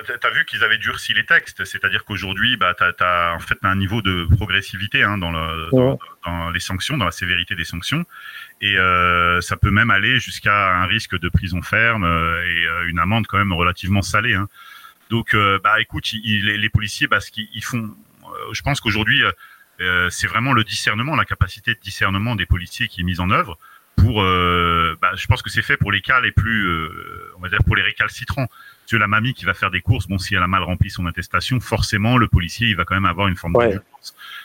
Tu 0.05 0.27
as 0.27 0.31
vu 0.31 0.45
qu'ils 0.45 0.65
avaient 0.65 0.79
durci 0.79 1.15
les 1.15 1.25
textes, 1.25 1.65
c'est-à-dire 1.65 2.05
qu'aujourd'hui, 2.05 2.57
bah, 2.57 2.75
tu 2.75 2.85
as, 3.03 3.35
en 3.35 3.41
fait 3.41 3.59
un 3.63 3.77
niveau 3.77 4.03
de 4.03 4.27
progressivité 4.37 5.03
hein, 5.03 5.19
dans, 5.19 5.31
le, 5.31 5.99
dans, 6.25 6.51
les 6.51 6.61
sanctions, 6.61 6.97
dans 6.97 7.05
la 7.05 7.11
sévérité 7.11 7.55
des 7.55 7.65
sanctions, 7.65 8.05
et 8.61 8.79
euh, 8.79 9.41
ça 9.41 9.57
peut 9.57 9.71
même 9.71 9.91
aller 9.91 10.19
jusqu'à 10.19 10.77
un 10.77 10.87
risque 10.87 11.19
de 11.19 11.29
prison 11.29 11.63
ferme 11.63 12.05
euh, 12.05 12.45
et 12.45 12.67
euh, 12.67 12.89
une 12.89 12.99
amende 12.99 13.27
quand 13.27 13.39
même 13.39 13.53
relativement 13.53 14.03
salée. 14.03 14.35
Hein. 14.35 14.49
Donc, 15.11 15.35
bah, 15.65 15.81
écoute, 15.81 16.13
les, 16.13 16.69
policiers, 16.69 17.09
bah, 17.09 17.19
ce 17.19 17.33
qu'ils 17.33 17.65
font, 17.65 17.91
je 18.53 18.63
pense 18.63 18.81
qu'aujourd'hui, 18.81 19.25
c'est 20.09 20.29
vraiment 20.29 20.53
le 20.53 20.63
discernement, 20.63 21.17
la 21.17 21.25
capacité 21.25 21.75
de 21.75 21.81
discernement 21.81 22.37
des 22.37 22.47
policiers 22.47 22.87
qui 22.87 23.01
est 23.01 23.05
mise 23.05 23.19
en 23.19 23.29
œuvre 23.31 23.59
pour, 23.97 24.23
bah, 24.23 25.11
je 25.17 25.27
pense 25.27 25.43
que 25.43 25.51
c'est 25.51 25.63
fait 25.63 25.77
pour 25.77 25.91
les 25.91 26.01
cas 26.01 26.21
les 26.21 26.31
plus, 26.31 26.71
on 27.37 27.41
va 27.41 27.49
dire 27.49 27.59
pour 27.67 27.75
les 27.75 27.83
récalcitrants 27.83 28.47
la 28.99 29.07
mamie 29.07 29.35
qui 29.35 29.45
va 29.45 29.55
faire 29.55 29.71
des 29.71 29.81
courses, 29.81 30.07
bon, 30.07 30.19
si 30.19 30.35
elle 30.35 30.43
a 30.43 30.47
mal 30.47 30.63
rempli 30.63 30.91
son 30.91 31.07
attestation, 31.07 31.61
forcément, 31.61 32.17
le 32.17 32.29
policier, 32.29 32.69
il 32.69 32.77
va 32.77 32.85
quand 32.85 32.95
même 32.95 33.05
avoir 33.05 33.29
une 33.29 33.37
forme 33.37 33.55
de 33.55 33.81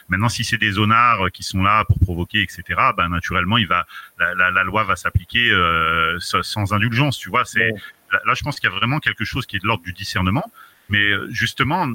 Maintenant, 0.10 0.30
si 0.30 0.44
c'est 0.44 0.58
des 0.58 0.74
zonards 0.74 1.32
qui 1.32 1.42
sont 1.42 1.64
là 1.64 1.84
pour 1.86 2.00
provoquer, 2.00 2.42
etc., 2.42 2.64
ben, 2.96 3.10
naturellement, 3.10 3.58
il 3.58 3.68
va, 3.68 3.88
la, 4.20 4.64
loi 4.64 4.84
va 4.84 4.96
s'appliquer 4.96 5.50
euh, 5.50 6.20
sans 6.20 6.74
indulgence, 6.74 7.18
tu 7.18 7.30
vois. 7.30 7.46
C'est 7.46 7.72
là, 8.12 8.34
je 8.34 8.44
pense 8.44 8.60
qu'il 8.60 8.70
y 8.70 8.74
a 8.74 8.76
vraiment 8.76 9.00
quelque 9.00 9.26
chose 9.26 9.46
qui 9.46 9.56
est 9.56 9.60
de 9.60 9.68
l'ordre 9.68 9.84
du 9.84 9.94
discernement. 9.94 10.44
Mais 10.90 11.02
euh, 11.02 11.28
justement, 11.32 11.88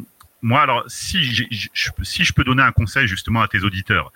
moi, 0.42 0.62
alors, 0.62 0.84
si, 0.88 1.48
si 2.02 2.24
je 2.24 2.32
peux 2.32 2.44
donner 2.44 2.62
un 2.62 2.72
conseil 2.72 3.06
justement 3.06 3.42
à 3.42 3.48
tes 3.48 3.62
auditeurs, 3.62 4.12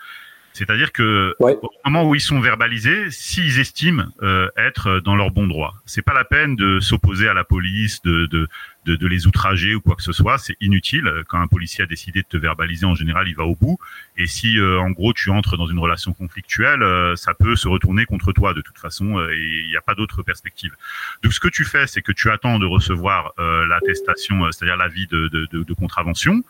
c'est-à-dire 0.54 0.92
que 0.92 1.34
au 1.40 1.68
moment 1.84 2.08
où 2.08 2.14
ils 2.14 2.20
sont 2.20 2.38
verbalisés, 2.38 3.10
s'ils 3.10 3.58
estiment 3.58 4.04
euh, 4.22 4.48
être 4.56 5.00
dans 5.00 5.16
leur 5.16 5.32
bon 5.32 5.48
droit, 5.48 5.74
c'est 5.84 6.00
pas 6.00 6.14
la 6.14 6.22
peine 6.22 6.54
de 6.54 6.78
s'opposer 6.78 7.26
à 7.26 7.34
la 7.34 7.42
police, 7.42 8.00
de, 8.02 8.26
de, 8.26 8.46
de, 8.86 8.94
de, 8.94 9.06
les 9.08 9.26
outrager 9.26 9.74
ou 9.74 9.80
quoi 9.80 9.96
que 9.96 10.02
ce 10.04 10.12
soit. 10.12 10.38
C'est 10.38 10.56
inutile. 10.60 11.12
Quand 11.26 11.40
un 11.40 11.48
policier 11.48 11.82
a 11.82 11.88
décidé 11.88 12.22
de 12.22 12.28
te 12.28 12.36
verbaliser, 12.36 12.86
en 12.86 12.94
général, 12.94 13.26
il 13.26 13.34
va 13.34 13.42
au 13.42 13.56
bout. 13.56 13.78
Et 14.16 14.28
si, 14.28 14.56
euh, 14.60 14.78
en 14.78 14.92
gros, 14.92 15.12
tu 15.12 15.28
entres 15.30 15.56
dans 15.56 15.66
une 15.66 15.80
relation 15.80 16.12
conflictuelle, 16.12 16.84
euh, 16.84 17.16
ça 17.16 17.34
peut 17.34 17.56
se 17.56 17.66
retourner 17.66 18.04
contre 18.04 18.32
toi 18.32 18.54
de 18.54 18.60
toute 18.60 18.78
façon. 18.78 19.20
et 19.28 19.36
il 19.36 19.68
n'y 19.68 19.76
a 19.76 19.82
pas 19.82 19.96
d'autre 19.96 20.22
perspective. 20.22 20.76
Donc, 21.24 21.32
ce 21.32 21.40
que 21.40 21.48
tu 21.48 21.64
fais, 21.64 21.88
c'est 21.88 22.00
que 22.00 22.12
tu 22.12 22.30
attends 22.30 22.60
de 22.60 22.66
recevoir 22.66 23.32
l'attestation, 23.68 24.52
c'est-à-dire 24.52 24.76
l'avis 24.76 25.08
de, 25.08 25.26
de, 25.26 25.48
de, 25.50 25.74
contravention. 25.74 26.44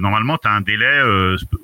Normalement, 0.00 0.38
tu 0.38 0.48
as 0.48 0.52
un 0.52 0.60
délai, 0.60 1.02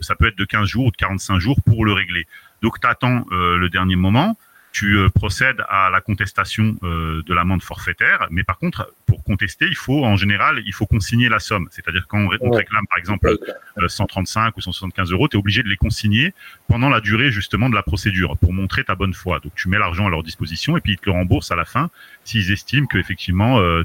ça 0.00 0.14
peut 0.14 0.26
être 0.26 0.38
de 0.38 0.45
15 0.45 0.66
jours 0.69 0.87
ou 0.87 0.90
de 0.90 0.97
45 0.97 1.38
jours 1.38 1.59
pour 1.64 1.85
le 1.85 1.93
régler. 1.93 2.26
Donc, 2.62 2.81
tu 2.81 2.87
attends 2.87 3.25
le 3.31 3.69
dernier 3.69 3.97
moment 3.97 4.37
tu 4.75 4.99
euh, 4.99 5.09
procèdes 5.09 5.62
à 5.69 5.88
la 5.88 6.00
contestation 6.00 6.76
euh, 6.83 7.23
de 7.25 7.33
l'amende 7.33 7.62
forfaitaire, 7.62 8.26
mais 8.31 8.43
par 8.43 8.59
contre, 8.59 8.93
pour 9.07 9.23
contester, 9.23 9.66
il 9.69 9.76
faut 9.76 10.04
en 10.04 10.16
général, 10.16 10.61
il 10.66 10.73
faut 10.73 10.85
consigner 10.87 11.28
la 11.28 11.38
somme. 11.38 11.69
C'est-à-dire 11.71 12.07
quand 12.09 12.19
on, 12.19 12.50
réclame 12.50 12.85
par 12.88 12.99
exemple 12.99 13.38
135 13.87 14.47
euh, 14.47 14.50
ou 14.57 14.61
175 14.61 15.12
euros, 15.12 15.28
tu 15.28 15.37
es 15.37 15.38
obligé 15.38 15.62
de 15.62 15.69
les 15.69 15.76
consigner 15.76 16.35
pendant 16.66 16.88
la 16.88 17.00
durée 17.00 17.31
justement 17.31 17.71
de 17.71 17.75
la 17.76 17.85
procédure 17.85 18.37
pour 18.37 18.52
montrer 18.52 18.83
ta 18.83 18.97
bonne 18.97 19.14
foi. 19.14 19.38
Donc 19.38 19.52
tu 19.54 19.69
mets 19.69 19.78
l'argent 19.78 20.09
à 20.09 20.11
leur 20.11 20.25
disposition 20.25 20.76
et 20.76 20.81
puis 20.81 20.95
ils 20.95 20.99
te 20.99 21.07
le 21.07 21.12
remboursent 21.12 21.52
à 21.52 21.57
la 21.57 21.64
fin 21.64 21.88
s'ils 22.25 22.50
estiment 22.50 22.87
qu'effectivement 22.87 23.61
euh, 23.61 23.85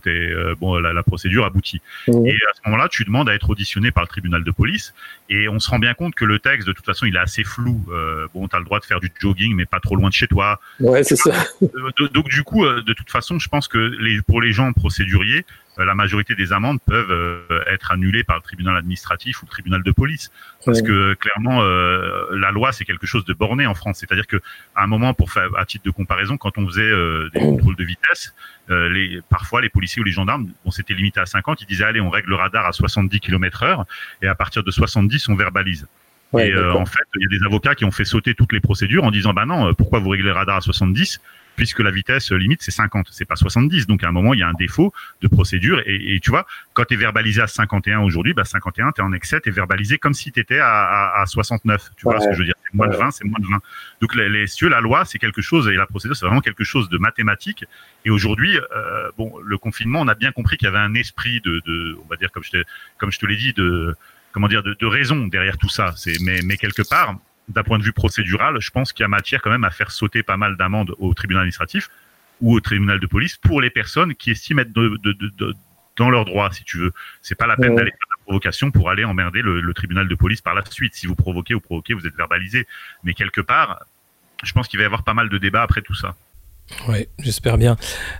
bon, 0.60 0.80
la, 0.80 1.04
procédure 1.04 1.46
aboutit. 1.46 1.82
Et 2.08 2.12
à 2.12 2.54
ce 2.56 2.62
moment-là, 2.66 2.88
tu 2.90 3.04
demandes 3.04 3.30
à 3.30 3.36
être 3.36 3.50
auditionné 3.50 3.92
par 3.92 4.04
le 4.04 4.08
tribunal 4.08 4.44
de 4.44 4.52
police 4.52 4.96
et 5.30 5.48
on 5.50 5.60
se 5.60 5.70
rend 5.70 5.78
bien 5.78 5.94
compte 5.94 6.16
que 6.16 6.26
le 6.26 6.40
texte, 6.40 6.68
de 6.68 6.74
toute 6.74 6.86
façon, 6.86 7.06
il 7.06 7.16
est 7.16 7.20
assez 7.20 7.44
flou. 7.44 7.86
bon, 8.34 8.48
tu 8.48 8.56
as 8.56 8.60
le 8.60 8.66
droit 8.66 8.80
de 8.80 8.86
faire 8.86 9.00
du 9.00 9.12
jogging, 9.20 9.56
mais 9.56 9.66
pas 9.66 9.80
trop 9.80 9.96
loin 9.96 10.10
de 10.10 10.14
chez 10.14 10.28
toi. 10.28 10.60
Ouais, 10.80 11.04
c'est 11.04 11.16
ça. 11.16 11.34
Donc 12.14 12.30
du 12.30 12.44
coup, 12.44 12.66
euh, 12.66 12.82
de 12.82 12.94
toute 12.94 13.12
façon, 13.12 13.38
je 13.40 13.50
pense 13.50 13.68
que 13.68 13.78
les, 13.78 14.22
pour 14.22 14.42
les 14.42 14.54
gens 14.54 14.72
procéduriers, 14.72 15.46
euh, 15.78 15.86
la 15.86 15.94
majorité 15.94 16.36
des 16.36 16.54
amendes 16.54 16.80
peuvent 16.86 17.12
euh, 17.12 17.64
être 17.68 17.92
annulées 17.92 18.24
par 18.24 18.38
le 18.38 18.42
tribunal 18.42 18.78
administratif 18.78 19.42
ou 19.42 19.46
le 19.46 19.50
tribunal 19.52 19.84
de 19.84 19.92
police, 19.92 20.32
parce 20.66 20.82
que 20.82 21.14
clairement, 21.16 21.62
la 21.62 22.52
loi 22.52 22.72
c'est 22.72 22.86
quelque 22.86 23.08
chose 23.08 23.26
de 23.26 23.34
borné 23.34 23.66
en 23.66 23.74
France. 23.74 23.98
C'est-à-dire 24.00 24.28
que 24.28 24.38
à 24.76 24.84
un 24.84 24.88
moment, 24.88 25.14
pour 25.14 25.32
faire 25.32 25.50
à 25.58 25.66
titre 25.66 25.86
de 25.86 25.92
comparaison, 25.92 26.38
quand 26.38 26.58
on 26.58 26.68
faisait 26.68 26.92
des 27.34 27.40
contrôles 27.40 27.76
de 27.76 27.84
vitesse, 27.84 28.34
les, 28.70 29.22
parfois 29.30 29.62
les 29.62 29.70
policiers 29.70 30.02
ou 30.02 30.06
les 30.06 30.12
gendarmes, 30.12 30.50
bon, 30.64 30.72
c'était 30.72 30.94
limité 30.94 31.20
à 31.20 31.26
50, 31.26 31.62
ils 31.62 31.68
disaient 31.68 31.86
allez, 31.86 32.02
on 32.02 32.10
règle 32.10 32.30
le 32.30 32.36
radar 32.36 32.66
à 32.66 32.72
70 32.72 33.20
km/heure, 33.20 33.86
et 34.22 34.28
à 34.28 34.36
partir 34.36 34.64
de 34.64 34.72
70, 34.72 35.30
on 35.30 35.36
verbalise 35.36 35.88
et 36.38 36.52
euh, 36.52 36.74
en 36.74 36.86
fait, 36.86 37.04
il 37.16 37.24
y 37.24 37.36
a 37.36 37.40
des 37.40 37.46
avocats 37.46 37.74
qui 37.74 37.86
ont 37.86 37.92
fait 37.92 38.06
sauter 38.06 38.36
toutes 38.36 38.54
les 38.54 38.60
procédures 38.60 39.04
en 39.04 39.12
disant 39.12 39.34
bah 39.34 39.46
non, 39.46 39.70
euh, 39.70 39.74
pourquoi 39.74 40.00
vous 40.00 40.10
réglez 40.10 40.28
le 40.28 40.34
radar 40.34 40.58
à 40.58 40.62
70 40.62 41.20
puisque 41.56 41.80
la 41.80 41.92
vitesse 41.92 42.32
limite 42.32 42.62
c'est 42.62 42.72
50, 42.72 43.08
c'est 43.12 43.26
pas 43.26 43.36
70. 43.36 43.88
Donc 43.88 44.04
à 44.04 44.08
un 44.08 44.12
moment 44.12 44.34
il 44.34 44.40
y 44.40 44.44
a 44.44 44.48
un 44.48 44.54
défaut 44.54 44.94
de 45.22 45.28
procédure 45.28 45.82
et, 45.86 46.16
et 46.16 46.20
tu 46.20 46.30
vois 46.30 46.46
quand 46.74 46.86
tu 46.86 46.94
es 46.94 46.98
verbalisé 46.98 47.42
à 47.42 47.48
51 47.48 48.00
aujourd'hui, 48.02 48.34
bah 48.34 48.46
51 48.46 48.92
tu 48.92 49.02
es 49.02 49.04
en 49.04 49.12
excès, 49.12 49.42
tu 49.42 49.50
es 49.50 49.52
verbalisé 49.52 49.98
comme 49.98 50.14
si 50.14 50.32
tu 50.32 50.40
étais 50.40 50.60
à, 50.60 50.70
à, 50.70 51.22
à, 51.22 51.26
69. 51.26 51.90
Tu 51.98 52.04
vois 52.04 52.20
ce 52.22 52.28
que 52.28 52.34
je 52.34 52.40
veux 52.40 52.46
dire? 52.46 52.56
C'est 52.64 52.76
moins 52.76 52.88
de 52.88 52.96
20, 52.96 53.12
c'est 53.12 53.26
moins 53.26 53.40
de 53.40 53.48
20. 53.48 53.58
Donc 54.02 54.16
les, 54.16 54.30
les 54.30 54.46
la 54.70 54.82
loi 54.82 55.04
c'est 55.04 55.18
quelque 55.18 55.42
chose 55.42 55.68
et 55.68 55.74
la 55.74 55.88
procédure 55.88 56.16
c'est 56.16 56.26
vraiment 56.26 56.42
quelque 56.42 56.64
chose 56.64 56.90
de 56.90 56.98
mathématique. 57.00 57.66
Et 58.06 58.12
aujourd'hui, 58.12 58.58
euh, 58.58 59.12
bon, 59.18 59.34
le 59.44 59.58
confinement, 59.58 60.00
on 60.02 60.08
a 60.08 60.16
bien 60.16 60.32
compris 60.32 60.58
qu'il 60.58 60.68
y 60.68 60.70
avait 60.70 60.78
un 60.78 60.94
esprit 60.94 61.42
de, 61.42 61.62
de 61.66 61.98
on 62.06 62.08
va 62.08 62.16
dire 62.18 62.32
comme 62.32 62.44
je 62.44 62.52
te, 62.52 62.64
comme 63.00 63.12
je 63.12 63.20
te 63.20 63.26
l'ai 63.26 63.36
dit 63.36 63.54
de 63.54 63.96
comment 64.32 64.48
dire, 64.48 64.64
de, 64.64 64.74
de 64.74 64.86
raison 64.86 65.28
derrière 65.28 65.58
tout 65.58 65.70
ça. 65.70 65.94
Mais, 66.22 66.40
mais 66.44 66.58
quelque 66.58 66.82
part, 66.82 67.16
d'un 67.48 67.64
point 67.64 67.80
de 67.80 67.84
vue 67.84 67.94
procédural, 67.94 68.58
je 68.60 68.72
pense 68.72 68.94
qu'il 68.94 69.04
y 69.04 69.06
a 69.06 69.08
matière 69.08 69.42
quand 69.42 69.50
même 69.50 69.64
à 69.64 69.72
faire 69.72 69.92
sauter 69.92 70.24
pas 70.24 70.38
mal 70.38 70.56
d'amendes 70.56 70.96
au 71.00 71.14
tribunal 71.14 71.42
administratif 71.42 71.90
ou 72.42 72.56
au 72.56 72.60
tribunal 72.62 73.00
de 73.00 73.08
police 73.08 73.38
pour 73.38 73.62
les 73.62 73.70
personnes 73.70 74.16
qui 74.16 74.32
estiment 74.32 74.62
être 74.62 74.72
de, 74.72 74.98
de, 75.04 75.14
de, 75.14 75.56
dans 75.98 76.10
leurs 76.10 76.26
droits, 76.26 76.52
si 76.52 76.64
tu 76.64 76.78
veux. 76.78 76.94
C'est 77.22 77.36
pas 77.36 77.48
la 77.48 77.58
peine 77.58 77.76
d'aller 77.76 77.92
faire 77.92 78.08
la 78.18 78.24
provocation 78.24 78.72
pour 78.72 78.90
aller 78.90 79.04
emmerder 79.04 79.42
le, 79.42 79.60
le, 79.60 79.74
tribunal 79.74 80.08
de 80.08 80.16
police 80.16 80.42
par 80.42 80.54
la 80.54 80.64
suite. 80.66 80.96
Si 80.96 81.08
vous 81.08 81.16
provoquez 81.16 81.54
ou 81.54 81.60
provoquez, 81.60 81.94
vous 81.94 82.08
êtes 82.08 82.16
verbalisé. 82.16 82.68
Mais 83.04 83.14
quelque 83.14 83.42
part, 83.42 83.84
je 84.44 84.54
pense 84.54 84.68
qu'il 84.68 84.78
va 84.78 84.84
y 84.84 84.86
avoir 84.86 85.04
pas 85.04 85.14
mal 85.14 85.28
de 85.28 85.38
débats 85.38 85.64
après 85.64 85.82
tout 85.82 85.96
ça. 85.96 86.16
Oui, 86.88 87.08
j'espère 87.20 87.58
bien. 87.58 87.78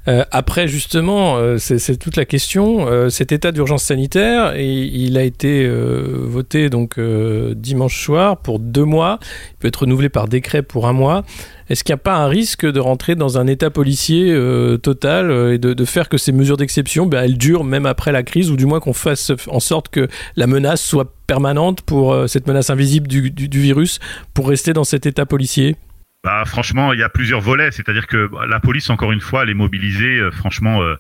Euh, 0.08 0.24
après, 0.32 0.68
justement, 0.68 1.38
euh, 1.38 1.58
c'est 1.58 1.98
toute 1.98 2.18
la 2.18 2.26
question. 2.26 2.88
Euh, 2.88 3.10
cet 3.10 3.32
état 3.32 3.52
d'urgence 3.52 3.84
sanitaire, 3.84 4.58
il 4.58 5.18
a 5.18 5.24
été 5.24 5.70
voté 5.70 6.70
donc 6.70 7.00
dimanche 7.00 8.04
soir 8.04 8.38
pour 8.38 8.60
deux 8.60 8.84
mois. 8.84 9.20
Il 9.52 9.56
peut 9.60 9.68
être 9.68 9.82
renouvelé 9.82 10.10
par 10.10 10.28
décret 10.28 10.62
pour 10.62 10.88
un 10.88 10.94
mois. 10.94 11.24
Est-ce 11.70 11.84
qu'il 11.84 11.94
n'y 11.94 12.00
a 12.00 12.04
pas 12.04 12.16
un 12.16 12.28
risque 12.28 12.66
de 12.66 12.80
rentrer 12.80 13.16
dans 13.16 13.38
un 13.38 13.46
état 13.46 13.70
policier 13.70 14.36
total 14.82 15.32
et 15.54 15.58
de, 15.60 15.74
de, 15.74 15.86
faire 15.86 16.10
que 16.10 16.18
ces 16.18 16.32
mesures 16.32 16.58
d'exception, 16.58 17.06
ben, 17.06 17.24
elles 17.24 17.38
durent 17.38 17.64
même 17.64 17.86
après 17.86 18.12
la 18.12 18.24
crise, 18.24 18.50
ou 18.50 18.58
du 18.58 18.66
moins 18.66 18.80
qu'on 18.80 18.94
fasse 18.94 19.32
en 19.48 19.60
sorte 19.60 19.90
que 19.90 20.08
la 20.36 20.48
menace 20.48 20.82
soit 20.82 21.14
permanente 21.28 21.82
pour 21.82 22.16
cette 22.28 22.48
menace 22.48 22.72
invisible 22.72 23.08
du 23.08 23.60
virus, 23.60 24.00
pour 24.34 24.50
rester 24.50 24.74
dans 24.74 24.84
cet 24.84 25.06
état 25.06 25.28
policier? 25.28 25.76
Bah, 26.24 26.44
franchement, 26.46 26.94
il 26.94 27.00
y 27.00 27.04
a 27.04 27.10
plusieurs 27.10 27.42
volets. 27.42 27.72
C'est-à-dire 27.72 28.08
que 28.08 28.28
bah, 28.28 28.46
la 28.48 28.60
police, 28.60 28.90
encore 28.90 29.12
une 29.12 29.22
fois, 29.22 29.44
elle 29.44 29.50
est 29.50 29.56
mobilisée. 29.56 30.20
Euh, 30.20 30.32
franchement, 30.32 30.82
euh, 30.82 30.96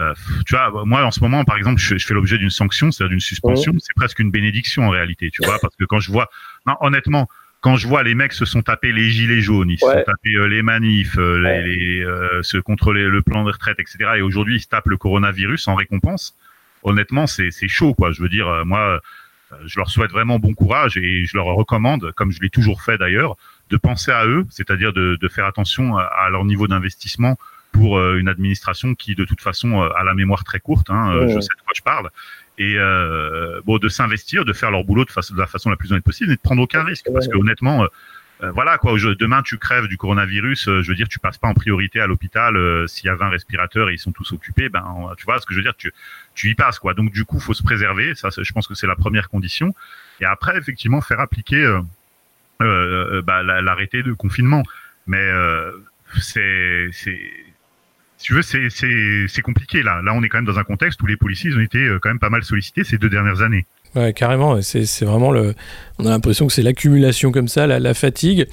euh, 0.00 0.14
tu 0.46 0.54
vois, 0.54 0.84
moi 0.84 1.04
en 1.04 1.10
ce 1.10 1.20
moment, 1.20 1.44
par 1.44 1.56
exemple, 1.56 1.80
je, 1.80 1.96
fais 1.98 2.14
l'objet 2.14 2.38
d'une 2.38 2.50
sanction, 2.50 2.90
c'est-à-dire 2.90 3.10
d'une 3.10 3.20
suspension. 3.20 3.74
C'est 3.78 3.94
presque 3.94 4.18
une 4.18 4.30
bénédiction 4.30 4.86
en 4.86 4.90
réalité, 4.90 5.30
tu 5.30 5.44
vois, 5.44 5.58
parce 5.60 5.76
que 5.76 5.84
quand 5.84 6.00
je 6.00 6.10
vois, 6.10 6.30
non, 6.66 6.74
honnêtement, 6.80 7.28
quand 7.60 7.76
je 7.76 7.86
vois 7.86 8.02
les 8.02 8.14
mecs 8.14 8.32
se 8.32 8.44
sont 8.44 8.62
tapés 8.62 8.92
les 8.92 9.10
gilets 9.10 9.40
jaunes, 9.40 9.70
ils 9.70 9.78
se 9.78 9.86
sont 9.86 10.02
tapés 10.04 10.48
les 10.48 10.62
manifs, 10.62 11.16
les, 11.16 11.62
les 11.62 12.06
se 12.42 12.58
contrôler 12.58 13.04
le 13.04 13.22
plan 13.22 13.44
de 13.44 13.52
retraite, 13.52 13.78
etc. 13.78 13.98
Et 14.16 14.22
aujourd'hui, 14.22 14.56
ils 14.56 14.60
se 14.60 14.68
tapent 14.68 14.88
le 14.88 14.96
coronavirus 14.96 15.68
en 15.68 15.74
récompense. 15.74 16.36
Honnêtement, 16.82 17.26
c'est 17.26 17.68
chaud, 17.68 17.94
quoi. 17.94 18.10
Je 18.10 18.20
veux 18.20 18.28
dire, 18.28 18.64
moi, 18.66 19.00
je 19.64 19.78
leur 19.78 19.90
souhaite 19.90 20.10
vraiment 20.10 20.38
bon 20.38 20.54
courage 20.54 20.96
et 20.96 21.24
je 21.24 21.36
leur 21.36 21.46
recommande, 21.46 22.12
comme 22.16 22.32
je 22.32 22.40
l'ai 22.40 22.50
toujours 22.50 22.82
fait 22.82 22.98
d'ailleurs, 22.98 23.36
de 23.70 23.76
penser 23.76 24.10
à 24.10 24.26
eux, 24.26 24.46
c'est-à-dire 24.50 24.92
de, 24.92 25.16
de, 25.20 25.28
faire 25.28 25.46
attention 25.46 25.96
à, 25.96 26.28
leur 26.30 26.44
niveau 26.44 26.68
d'investissement 26.68 27.38
pour 27.72 27.98
euh, 27.98 28.18
une 28.18 28.28
administration 28.28 28.94
qui, 28.94 29.14
de 29.14 29.24
toute 29.24 29.40
façon, 29.40 29.82
euh, 29.82 29.88
a 29.96 30.04
la 30.04 30.14
mémoire 30.14 30.44
très 30.44 30.60
courte. 30.60 30.90
Hein, 30.90 31.12
euh, 31.14 31.28
Je 31.28 31.40
sais 31.40 31.48
de 31.56 31.62
quoi 31.62 31.72
je 31.74 31.82
parle. 31.82 32.10
Et 32.56 32.76
euh, 32.78 33.60
bon, 33.64 33.78
de 33.78 33.88
s'investir, 33.88 34.44
de 34.44 34.52
faire 34.52 34.70
leur 34.70 34.84
boulot 34.84 35.04
de, 35.04 35.34
de, 35.34 35.40
la 35.40 35.46
façon 35.46 35.70
la 35.70 35.76
plus 35.76 35.90
honnête 35.90 36.04
possible 36.04 36.32
et 36.32 36.36
de 36.36 36.40
prendre 36.40 36.62
aucun 36.62 36.84
risque. 36.84 37.06
Parce 37.12 37.26
que 37.26 37.36
honnêtement, 37.36 37.86
voilà 38.52 38.78
quoi. 38.78 38.94
demain, 39.18 39.42
tu 39.42 39.58
crèves 39.58 39.88
du 39.88 39.96
coronavirus. 39.96 40.66
je 40.66 40.88
veux 40.88 40.94
dire, 40.94 41.08
tu 41.08 41.18
passes 41.18 41.38
pas 41.38 41.48
en 41.48 41.54
priorité 41.54 42.00
à 42.00 42.06
l'hôpital. 42.06 42.54
S'il 42.88 43.06
y 43.06 43.08
a 43.08 43.16
20 43.16 43.30
respirateurs 43.30 43.88
et 43.90 43.94
ils 43.94 43.98
sont 43.98 44.12
tous 44.12 44.32
occupés, 44.32 44.68
ben, 44.68 44.84
tu 45.16 45.24
vois 45.24 45.40
ce 45.40 45.46
que 45.46 45.54
je 45.54 45.58
veux 45.58 45.64
dire. 45.64 45.74
Tu, 45.76 45.92
tu 46.34 46.50
y 46.50 46.54
passes 46.54 46.78
quoi. 46.78 46.94
Donc 46.94 47.10
du 47.10 47.24
coup, 47.24 47.40
faut 47.40 47.54
se 47.54 47.62
préserver. 47.64 48.14
Ça, 48.14 48.28
je 48.36 48.52
pense 48.52 48.68
que 48.68 48.74
c'est 48.74 48.86
la 48.86 48.96
première 48.96 49.28
condition. 49.28 49.74
Et 50.20 50.24
après, 50.24 50.56
effectivement, 50.56 51.00
faire 51.00 51.20
appliquer 51.20 51.64
euh, 51.64 51.78
euh, 51.78 51.82
bah, 52.60 53.42
l'arrêté 53.42 54.02
de 54.02 54.12
confinement. 54.12 54.62
Mais 55.06 55.18
euh, 55.18 55.70
c'est 56.20 56.88
si 56.92 57.18
tu 58.18 58.34
veux, 58.34 58.42
c'est 58.42 59.42
compliqué 59.42 59.82
là. 59.82 60.00
Là, 60.02 60.14
on 60.14 60.22
est 60.22 60.28
quand 60.28 60.38
même 60.38 60.46
dans 60.46 60.58
un 60.58 60.64
contexte 60.64 61.02
où 61.02 61.06
les 61.06 61.16
policiers 61.16 61.54
ont 61.54 61.60
été 61.60 61.96
quand 62.00 62.08
même 62.08 62.18
pas 62.18 62.30
mal 62.30 62.42
sollicités 62.42 62.84
ces 62.84 62.96
deux 62.96 63.10
dernières 63.10 63.42
années. 63.42 63.66
Carrément. 64.14 64.60
C'est 64.62 65.04
vraiment 65.04 65.30
le. 65.30 65.54
On 65.98 66.06
a 66.06 66.08
l'impression 66.08 66.48
que 66.48 66.52
c'est 66.52 66.62
l'accumulation 66.62 67.30
comme 67.30 67.46
ça, 67.46 67.66
la, 67.68 67.94
fatigue. 67.94 68.48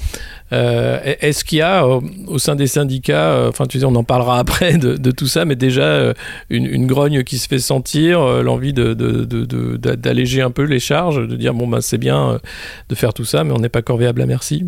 Euh, 0.53 0.99
Est-ce 1.21 1.43
qu'il 1.43 1.57
y 1.57 1.61
a 1.61 1.87
au, 1.87 2.37
sein 2.37 2.55
des 2.55 2.67
syndicats, 2.67 3.47
enfin, 3.47 3.65
tu 3.65 3.83
on 3.83 3.95
en 3.95 4.03
parlera 4.03 4.37
après 4.39 4.77
de, 4.77 5.11
tout 5.11 5.25
ça, 5.25 5.43
mais 5.45 5.55
déjà 5.55 6.13
une, 6.51 6.85
grogne 6.85 7.23
qui 7.23 7.39
se 7.39 7.47
fait 7.47 7.57
sentir, 7.57 8.21
l'envie 8.43 8.73
d'alléger 8.73 10.37
de, 10.37 10.41
de, 10.41 10.47
un 10.47 10.51
peu 10.51 10.63
les 10.63 10.79
charges, 10.79 11.27
de 11.27 11.35
dire 11.35 11.55
bon, 11.55 11.67
ben, 11.67 11.81
c'est 11.81 11.97
bien 11.97 12.39
de 12.89 12.95
faire 12.95 13.13
tout 13.13 13.25
ça, 13.25 13.43
mais 13.43 13.53
on 13.53 13.59
n'est 13.59 13.69
pas 13.69 13.81
corvéable 13.81 14.21
à 14.21 14.27
merci? 14.27 14.65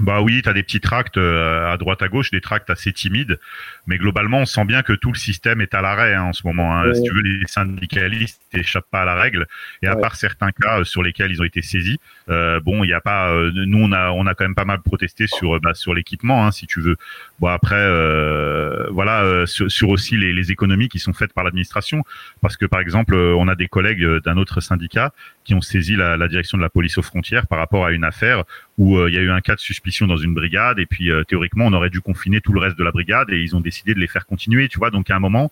Bah 0.00 0.20
oui, 0.20 0.42
tu 0.42 0.48
as 0.48 0.52
des 0.52 0.62
petits 0.62 0.80
tracts 0.80 1.16
euh, 1.16 1.72
à 1.72 1.78
droite 1.78 2.02
à 2.02 2.08
gauche, 2.08 2.30
des 2.30 2.42
tracts 2.42 2.68
assez 2.68 2.92
timides, 2.92 3.38
mais 3.86 3.96
globalement, 3.96 4.40
on 4.40 4.46
sent 4.46 4.66
bien 4.66 4.82
que 4.82 4.92
tout 4.92 5.10
le 5.10 5.16
système 5.16 5.62
est 5.62 5.72
à 5.72 5.80
l'arrêt 5.80 6.12
hein, 6.12 6.24
en 6.24 6.32
ce 6.34 6.46
moment. 6.46 6.76
Hein. 6.76 6.92
Si 6.92 7.02
tu 7.02 7.14
veux, 7.14 7.22
les 7.22 7.46
syndicalistes 7.46 8.42
n'échappent 8.52 8.90
pas 8.90 9.02
à 9.02 9.04
la 9.06 9.14
règle, 9.14 9.46
et 9.80 9.86
à 9.86 9.96
part 9.96 10.16
certains 10.16 10.50
cas 10.50 10.80
euh, 10.80 10.84
sur 10.84 11.02
lesquels 11.02 11.30
ils 11.30 11.40
ont 11.40 11.46
été 11.46 11.62
saisis, 11.62 11.98
euh, 12.28 12.60
bon, 12.60 12.84
il 12.84 12.88
n'y 12.88 12.92
a 12.92 13.00
pas. 13.00 13.30
Euh, 13.30 13.50
nous, 13.54 13.78
on 13.78 13.92
a, 13.92 14.10
on 14.10 14.26
a 14.26 14.34
quand 14.34 14.44
même 14.44 14.54
pas 14.54 14.66
mal 14.66 14.82
protesté 14.82 15.26
sur, 15.28 15.58
bah, 15.60 15.72
sur 15.72 15.94
l'équipement, 15.94 16.46
hein, 16.46 16.50
si 16.50 16.66
tu 16.66 16.82
veux. 16.82 16.96
Bon 17.38 17.48
après, 17.48 17.86
voilà, 18.90 19.46
sur, 19.46 19.70
sur, 19.70 19.88
aussi 19.88 20.16
les, 20.16 20.32
les, 20.32 20.50
économies 20.50 20.88
qui 20.88 20.98
sont 20.98 21.12
faites 21.12 21.32
par 21.32 21.44
l'administration, 21.44 22.02
parce 22.42 22.56
que 22.56 22.66
par 22.66 22.80
exemple, 22.80 23.14
on 23.14 23.48
a 23.48 23.54
des 23.54 23.68
collègues 23.68 24.04
d'un 24.24 24.36
autre 24.36 24.60
syndicat 24.60 25.12
qui 25.44 25.54
ont 25.54 25.60
saisi 25.60 25.96
la, 25.96 26.16
la, 26.16 26.28
direction 26.28 26.58
de 26.58 26.62
la 26.62 26.70
police 26.70 26.98
aux 26.98 27.02
frontières 27.02 27.46
par 27.46 27.58
rapport 27.58 27.86
à 27.86 27.92
une 27.92 28.04
affaire 28.04 28.44
où 28.78 29.06
il 29.06 29.14
y 29.14 29.18
a 29.18 29.22
eu 29.22 29.30
un 29.30 29.40
cas 29.40 29.54
de 29.54 29.60
suspicion 29.60 30.06
dans 30.06 30.18
une 30.18 30.34
brigade, 30.34 30.78
et 30.78 30.86
puis 30.86 31.10
théoriquement, 31.28 31.66
on 31.66 31.72
aurait 31.72 31.90
dû 31.90 32.00
confiner 32.00 32.40
tout 32.40 32.52
le 32.52 32.60
reste 32.60 32.76
de 32.76 32.84
la 32.84 32.90
brigade, 32.90 33.30
et 33.30 33.40
ils 33.40 33.56
ont 33.56 33.60
décidé 33.60 33.94
de 33.94 34.00
les 34.00 34.06
faire 34.06 34.26
continuer, 34.26 34.68
tu 34.68 34.78
vois. 34.78 34.90
Donc 34.90 35.10
à 35.10 35.16
un 35.16 35.18
moment, 35.18 35.50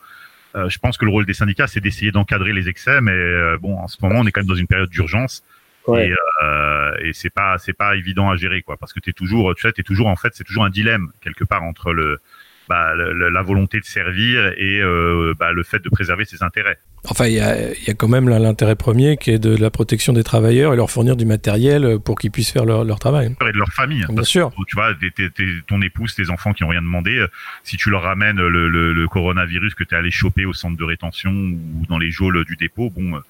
euh, 0.57 0.69
je 0.69 0.79
pense 0.79 0.97
que 0.97 1.05
le 1.05 1.11
rôle 1.11 1.27
des 1.27 1.35
syndicats, 1.35 1.67
c'est 1.67 1.81
d'essayer 1.81 2.13
d'encadrer 2.13 2.53
les 2.53 2.69
excès, 2.69 3.01
mais 3.01 3.13
euh, 3.13 3.59
bon, 3.61 3.77
en 3.79 3.89
ce 3.89 3.97
moment, 4.03 4.21
on 4.21 4.27
est 4.27 4.31
quand 4.31 4.41
même 4.41 4.49
dans 4.49 4.55
une 4.55 4.67
période 4.67 4.91
d'urgence. 4.91 5.43
Et, 5.89 6.15
euh, 6.43 6.95
et 7.03 7.13
c'est 7.13 7.29
pas 7.29 7.59
c'est 7.59 7.75
pas 7.75 7.95
évident 7.95 8.31
à 8.31 8.37
gérer 8.37 8.63
quoi 8.63 8.79
parce 8.79 8.95
que 8.95 9.01
tu 9.01 9.11
es 9.11 9.13
toujours 9.13 9.55
tu 9.55 9.61
sais 9.61 9.73
t'es 9.73 9.83
toujours 9.83 10.07
en 10.07 10.17
fait 10.17 10.31
c'est 10.33 10.43
toujours 10.43 10.65
un 10.65 10.71
dilemme 10.71 11.11
quelque 11.21 11.45
part 11.45 11.63
entre 11.63 11.93
le 11.93 12.21
bah, 12.69 12.95
la 12.95 13.43
volonté 13.43 13.81
de 13.81 13.85
servir 13.85 14.53
et 14.57 14.81
euh, 14.81 15.35
bah, 15.39 15.53
le 15.53 15.63
fait 15.63 15.83
de 15.83 15.89
préserver 15.89 16.25
ses 16.25 16.43
intérêts. 16.43 16.79
Enfin, 17.07 17.27
il 17.27 17.35
y 17.35 17.41
a, 17.41 17.73
y 17.73 17.91
a, 17.91 17.95
quand 17.95 18.09
même 18.09 18.29
l'intérêt 18.31 18.77
premier 18.77 19.19
qui 19.19 19.31
est 19.31 19.39
de 19.39 19.55
la 19.55 19.71
protection 19.71 20.15
des 20.15 20.25
travailleurs 20.25 20.73
et 20.73 20.77
leur 20.77 20.91
fournir 20.91 21.17
du 21.17 21.27
matériel 21.27 21.99
pour 22.03 22.19
qu'ils 22.19 22.31
puissent 22.31 22.51
faire 22.51 22.65
leur, 22.65 22.85
leur, 22.85 22.99
travail. 22.99 23.35
Et 23.47 23.53
de 23.53 23.59
leur 23.59 23.69
famille. 23.69 24.05
Bien 24.09 24.23
sûr. 24.23 24.51
tu 24.67 24.77
vois, 24.77 24.95
ton 25.67 25.83
épouse, 25.83 26.15
tes 26.15 26.31
enfants 26.31 26.55
qui 26.55 26.65
ont 26.65 26.69
rien 26.69 26.81
demandé, 26.81 27.19
euh, 27.19 27.29
si 27.63 27.77
tu 27.77 27.91
leur 27.91 28.03
ramènes 28.03 28.39
le, 28.39 28.69
le, 28.69 28.93
le 28.95 29.09
coronavirus 29.09 29.75
que 29.75 29.85
tu 29.85 29.95
es 29.95 29.99
allé 29.99 30.11
choper 30.11 30.47
au 30.47 30.55
centre 30.55 30.79
de 30.79 30.85
rétention 30.85 31.31
ou 31.31 31.85
dans 31.89 31.99
les 31.99 32.11
geôles 32.11 32.45
du 32.47 32.57
dépôt, 32.57 32.91
bon, 32.91 33.17
euh, 33.17 33.21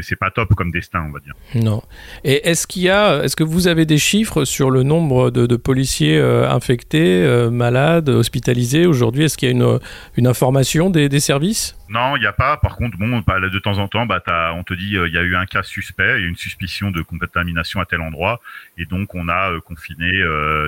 c'est 0.00 0.16
pas 0.16 0.30
top 0.30 0.54
comme 0.54 0.70
destin, 0.70 1.04
on 1.08 1.12
va 1.12 1.20
dire. 1.20 1.34
Non. 1.54 1.82
Et 2.24 2.48
est-ce 2.48 2.66
qu'il 2.66 2.82
y 2.82 2.90
a, 2.90 3.22
est-ce 3.22 3.36
que 3.36 3.44
vous 3.44 3.68
avez 3.68 3.84
des 3.84 3.98
chiffres 3.98 4.44
sur 4.44 4.70
le 4.70 4.82
nombre 4.82 5.30
de, 5.30 5.56
policiers 5.56 6.18
euh, 6.18 6.48
infectés, 6.48 7.22
euh, 7.22 7.50
malades, 7.50 8.08
hospitalisés 8.08 8.86
aujourd'hui? 8.86 9.24
Est-ce 9.24 9.36
qu'il 9.36 9.48
y 9.48 9.52
a 9.52 9.54
une, 9.54 9.78
une 10.16 10.26
information 10.26 10.90
des, 10.90 11.08
des 11.08 11.20
services? 11.20 11.76
Non, 11.88 12.16
il 12.16 12.20
n'y 12.20 12.26
a 12.26 12.32
pas. 12.32 12.56
Par 12.56 12.76
contre, 12.76 12.96
bon, 12.96 13.22
bah, 13.26 13.38
de 13.40 13.58
temps 13.58 13.78
en 13.78 13.88
temps, 13.88 14.06
bah, 14.06 14.22
on 14.54 14.62
te 14.62 14.72
dit 14.72 14.92
il 14.92 15.12
y 15.12 15.18
a 15.18 15.22
eu 15.22 15.36
un 15.36 15.44
cas 15.44 15.62
suspect, 15.62 16.18
il 16.18 16.22
y 16.22 16.24
a 16.24 16.28
une 16.28 16.36
suspicion 16.36 16.90
de 16.90 17.02
contamination 17.02 17.80
à 17.80 17.84
tel 17.84 18.00
endroit, 18.00 18.40
et 18.78 18.86
donc 18.86 19.14
on 19.14 19.28
a 19.28 19.50
confiné 19.60 20.10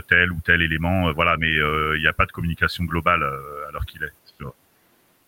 tel 0.09 0.33
ou 0.33 0.41
tel 0.45 0.61
élément. 0.61 1.11
voilà, 1.13 1.37
mais 1.39 1.51
il 1.51 2.01
n'y 2.01 2.07
a 2.07 2.13
pas 2.13 2.27
de 2.27 2.33
communication 2.33 2.85
globale 2.85 3.23
à 3.23 3.73
l'heure 3.73 3.87
qu'il 3.87 4.03
est. 4.03 4.13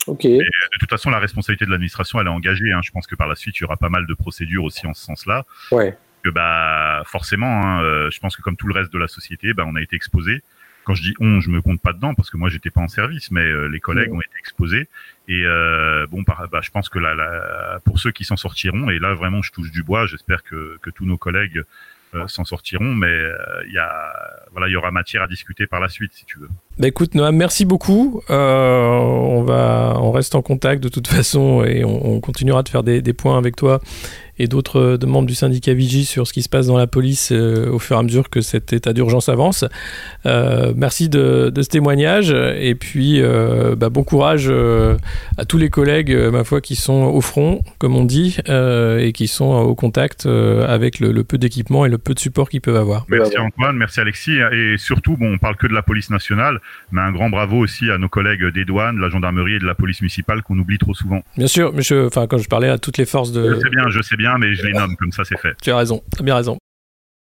Ok. 0.07 0.23
de 0.23 0.41
toute 0.79 0.91
façon, 0.91 1.11
la 1.11 1.19
responsabilité 1.19 1.67
de 1.67 1.71
l'administration, 1.71 2.21
elle 2.21 2.27
est 2.27 2.31
engagée. 2.31 2.73
Hein. 2.73 2.81
Je 2.83 2.91
pense 2.91 3.07
que 3.07 3.15
par 3.15 3.27
la 3.27 3.35
suite, 3.35 3.59
il 3.59 3.63
y 3.63 3.65
aura 3.65 3.77
pas 3.77 3.89
mal 3.89 4.07
de 4.07 4.15
procédures 4.15 4.65
aussi 4.65 4.87
en 4.87 4.95
ce 4.95 5.03
sens-là. 5.05 5.45
Ouais. 5.73 5.97
Que 6.23 6.31
bah 6.31 7.03
forcément, 7.07 7.63
hein, 7.65 7.83
euh, 7.83 8.11
je 8.11 8.19
pense 8.19 8.37
que 8.37 8.43
comme 8.43 8.57
tout 8.57 8.67
le 8.67 8.75
reste 8.75 8.93
de 8.93 8.99
la 8.99 9.09
société, 9.09 9.53
bah, 9.53 9.65
on 9.67 9.77
a 9.77 9.83
été 9.83 9.97
exposé. 9.97 10.43
Quand 10.85 10.95
je 10.95 11.03
dis 11.03 11.15
on, 11.19 11.41
je 11.41 11.51
me 11.51 11.61
compte 11.61 11.81
pas 11.81 11.93
dedans 11.93 12.15
parce 12.15 12.31
que 12.31 12.37
moi 12.37 12.49
j'étais 12.49 12.71
pas 12.71 12.81
en 12.81 12.89
service, 12.89 13.33
mais 13.33 13.45
euh, 13.45 13.67
les 13.67 13.81
collègues 13.81 14.13
ont 14.13 14.21
été 14.21 14.39
exposés. 14.39 14.89
Et 15.27 15.43
euh, 15.45 16.07
bon, 16.07 16.23
bah, 16.23 16.61
je 16.63 16.71
pense 16.71 16.89
que 16.89 17.01
là, 17.01 17.15
là, 17.15 17.81
pour 17.85 17.99
ceux 17.99 18.13
qui 18.13 18.25
s'en 18.25 18.37
sortiront, 18.37 18.89
et 18.91 19.01
là 19.01 19.15
vraiment 19.15 19.43
je 19.43 19.51
touche 19.51 19.73
du 19.73 19.83
bois, 19.83 20.07
j'espère 20.07 20.45
que, 20.45 20.79
que 20.83 20.91
tous 20.91 21.05
nos 21.05 21.19
collègues 21.19 21.65
euh, 22.15 22.27
s'en 22.29 22.45
sortiront, 22.45 22.95
mais 22.95 23.15
il 23.67 23.73
y 23.73 23.79
a 23.79 24.13
voilà, 24.57 24.69
il 24.69 24.73
y 24.73 24.77
aura 24.77 24.91
matière 24.91 25.23
à 25.23 25.27
discuter 25.27 25.67
par 25.67 25.81
la 25.81 25.89
suite 25.91 26.13
si 26.15 26.25
tu 26.25 26.39
veux. 26.39 26.49
Bah 26.79 26.89
écoute 26.89 27.15
Noam, 27.15 27.37
merci 27.37 27.67
beaucoup. 27.67 28.23
Euh, 28.31 28.89
on 28.89 29.43
va, 29.43 29.97
on 29.99 30.13
reste 30.13 30.35
en 30.35 30.41
contact 30.41 30.83
de 30.83 30.89
toute 30.89 31.09
façon 31.17 31.63
et 31.63 31.85
on, 31.85 32.15
on 32.15 32.21
continuera 32.21 32.63
de 32.63 32.71
faire 32.71 32.83
des, 32.83 33.03
points 33.13 33.37
avec 33.37 33.55
toi 33.55 33.83
et 34.39 34.47
d'autres 34.47 34.81
euh, 34.81 35.07
membres 35.07 35.27
du 35.27 35.35
syndicat 35.35 35.75
Vigie 35.75 36.05
sur 36.05 36.27
ce 36.27 36.33
qui 36.33 36.43
se 36.43 36.49
passe 36.49 36.67
dans 36.67 36.77
la 36.77 36.87
police 36.87 37.31
euh, 37.33 37.71
au 37.71 37.79
fur 37.79 37.97
et 37.97 37.99
à 37.99 38.03
mesure 38.03 38.31
que 38.31 38.41
cet 38.41 38.73
état 38.73 38.93
d'urgence 38.93 39.29
avance. 39.29 39.65
Euh, 40.27 40.73
merci 40.77 41.09
de, 41.09 41.51
de, 41.51 41.63
ce 41.63 41.69
témoignage 41.69 42.31
et 42.31 42.75
puis 42.75 43.21
bah, 43.77 43.89
bon 43.89 44.05
courage 44.05 44.51
à 45.39 45.45
tous 45.45 45.59
les 45.59 45.71
collègues, 45.71 46.15
ma 46.33 46.45
foi, 46.45 46.61
qui 46.61 46.77
sont 46.77 47.05
au 47.05 47.21
front, 47.21 47.63
comme 47.79 47.97
on 47.97 48.05
dit, 48.05 48.37
et 48.49 49.13
qui 49.13 49.27
sont 49.29 49.53
au 49.53 49.75
contact 49.75 50.27
avec 50.27 51.01
le, 51.01 51.13
le 51.13 51.25
peu 51.25 51.39
d'équipement 51.39 51.85
et 51.85 51.89
le 51.89 51.99
peu 51.99 52.15
de 52.15 52.19
support 52.19 52.49
qu'ils 52.49 52.61
peuvent 52.61 52.77
avoir. 52.77 53.07
Merci 53.09 53.39
Antoine, 53.39 53.77
merci 53.77 54.01
Alexis 54.01 54.39
et 54.53 54.77
surtout, 54.79 55.17
bon, 55.17 55.35
on 55.35 55.39
parle 55.39 55.57
que 55.57 55.67
de 55.67 55.75
la 55.75 55.83
police 55.83 56.11
nationale 56.11 56.61
mais 56.93 57.01
un 57.01 57.13
grand 57.13 57.31
bravo 57.31 57.59
aussi 57.59 57.91
à 57.91 57.99
nos 57.99 58.09
collègues 58.09 58.45
des 58.53 58.65
douanes, 58.65 58.97
de 58.97 59.01
la 59.01 59.09
gendarmerie 59.09 59.55
et 59.55 59.59
de 59.59 59.67
la 59.67 59.75
police 59.75 60.01
municipale 60.01 60.43
qu'on 60.43 60.59
oublie 60.59 60.79
trop 60.79 60.95
souvent. 60.95 61.23
Bien 61.37 61.47
sûr, 61.47 61.73
mais 61.75 61.83
je, 61.83 62.07
enfin, 62.07 62.27
quand 62.27 62.39
je 62.39 62.49
parlais 62.49 62.69
à 62.69 62.79
toutes 62.79 62.99
les 62.99 63.07
forces 63.07 63.33
de. 63.33 63.55
Je 63.55 63.61
sais 63.61 63.71
bien, 63.71 63.89
je 63.89 64.03
sais 64.03 64.17
bien, 64.17 64.26
mais 64.39 64.55
je 64.55 64.67
les 64.67 64.73
nomme 64.73 64.97
comme 64.97 65.13
ça, 65.13 65.25
c'est 65.25 65.39
fait. 65.39 65.55
Tu 65.63 65.71
as 65.71 65.77
raison, 65.77 66.03
tu 66.15 66.21
as 66.21 66.25
bien 66.25 66.35
raison. 66.35 66.59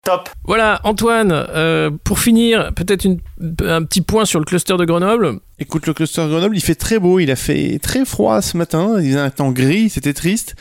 Top. 0.04 0.28
Voilà, 0.42 0.80
Antoine, 0.82 1.30
euh, 1.32 1.88
pour 2.02 2.18
finir, 2.18 2.72
peut-être 2.74 3.06
un 3.06 3.84
petit 3.84 4.00
point 4.00 4.24
sur 4.24 4.40
le 4.40 4.44
cluster 4.44 4.76
de 4.76 4.84
Grenoble. 4.84 5.38
Écoute, 5.60 5.86
le 5.86 5.94
cluster 5.94 6.24
de 6.24 6.28
Grenoble, 6.28 6.56
il 6.56 6.60
fait 6.60 6.74
très 6.74 6.98
beau, 6.98 7.20
il 7.20 7.30
a 7.30 7.36
fait 7.36 7.78
très 7.80 8.04
froid 8.04 8.42
ce 8.42 8.56
matin, 8.56 9.00
il 9.00 9.16
a 9.16 9.22
un 9.22 9.30
temps 9.30 9.52
gris, 9.52 9.90
c'était 9.90 10.12
triste, 10.12 10.56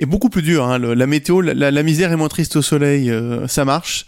et 0.00 0.06
beaucoup 0.06 0.28
plus 0.28 0.42
dur. 0.42 0.64
Hein, 0.64 0.78
le, 0.78 0.94
la 0.94 1.06
météo, 1.06 1.40
la, 1.40 1.70
la, 1.70 1.82
misère 1.84 2.10
est 2.10 2.16
moins 2.16 2.26
triste 2.26 2.56
au 2.56 2.62
soleil, 2.62 3.12
euh, 3.12 3.46
ça 3.46 3.64
marche. 3.64 4.06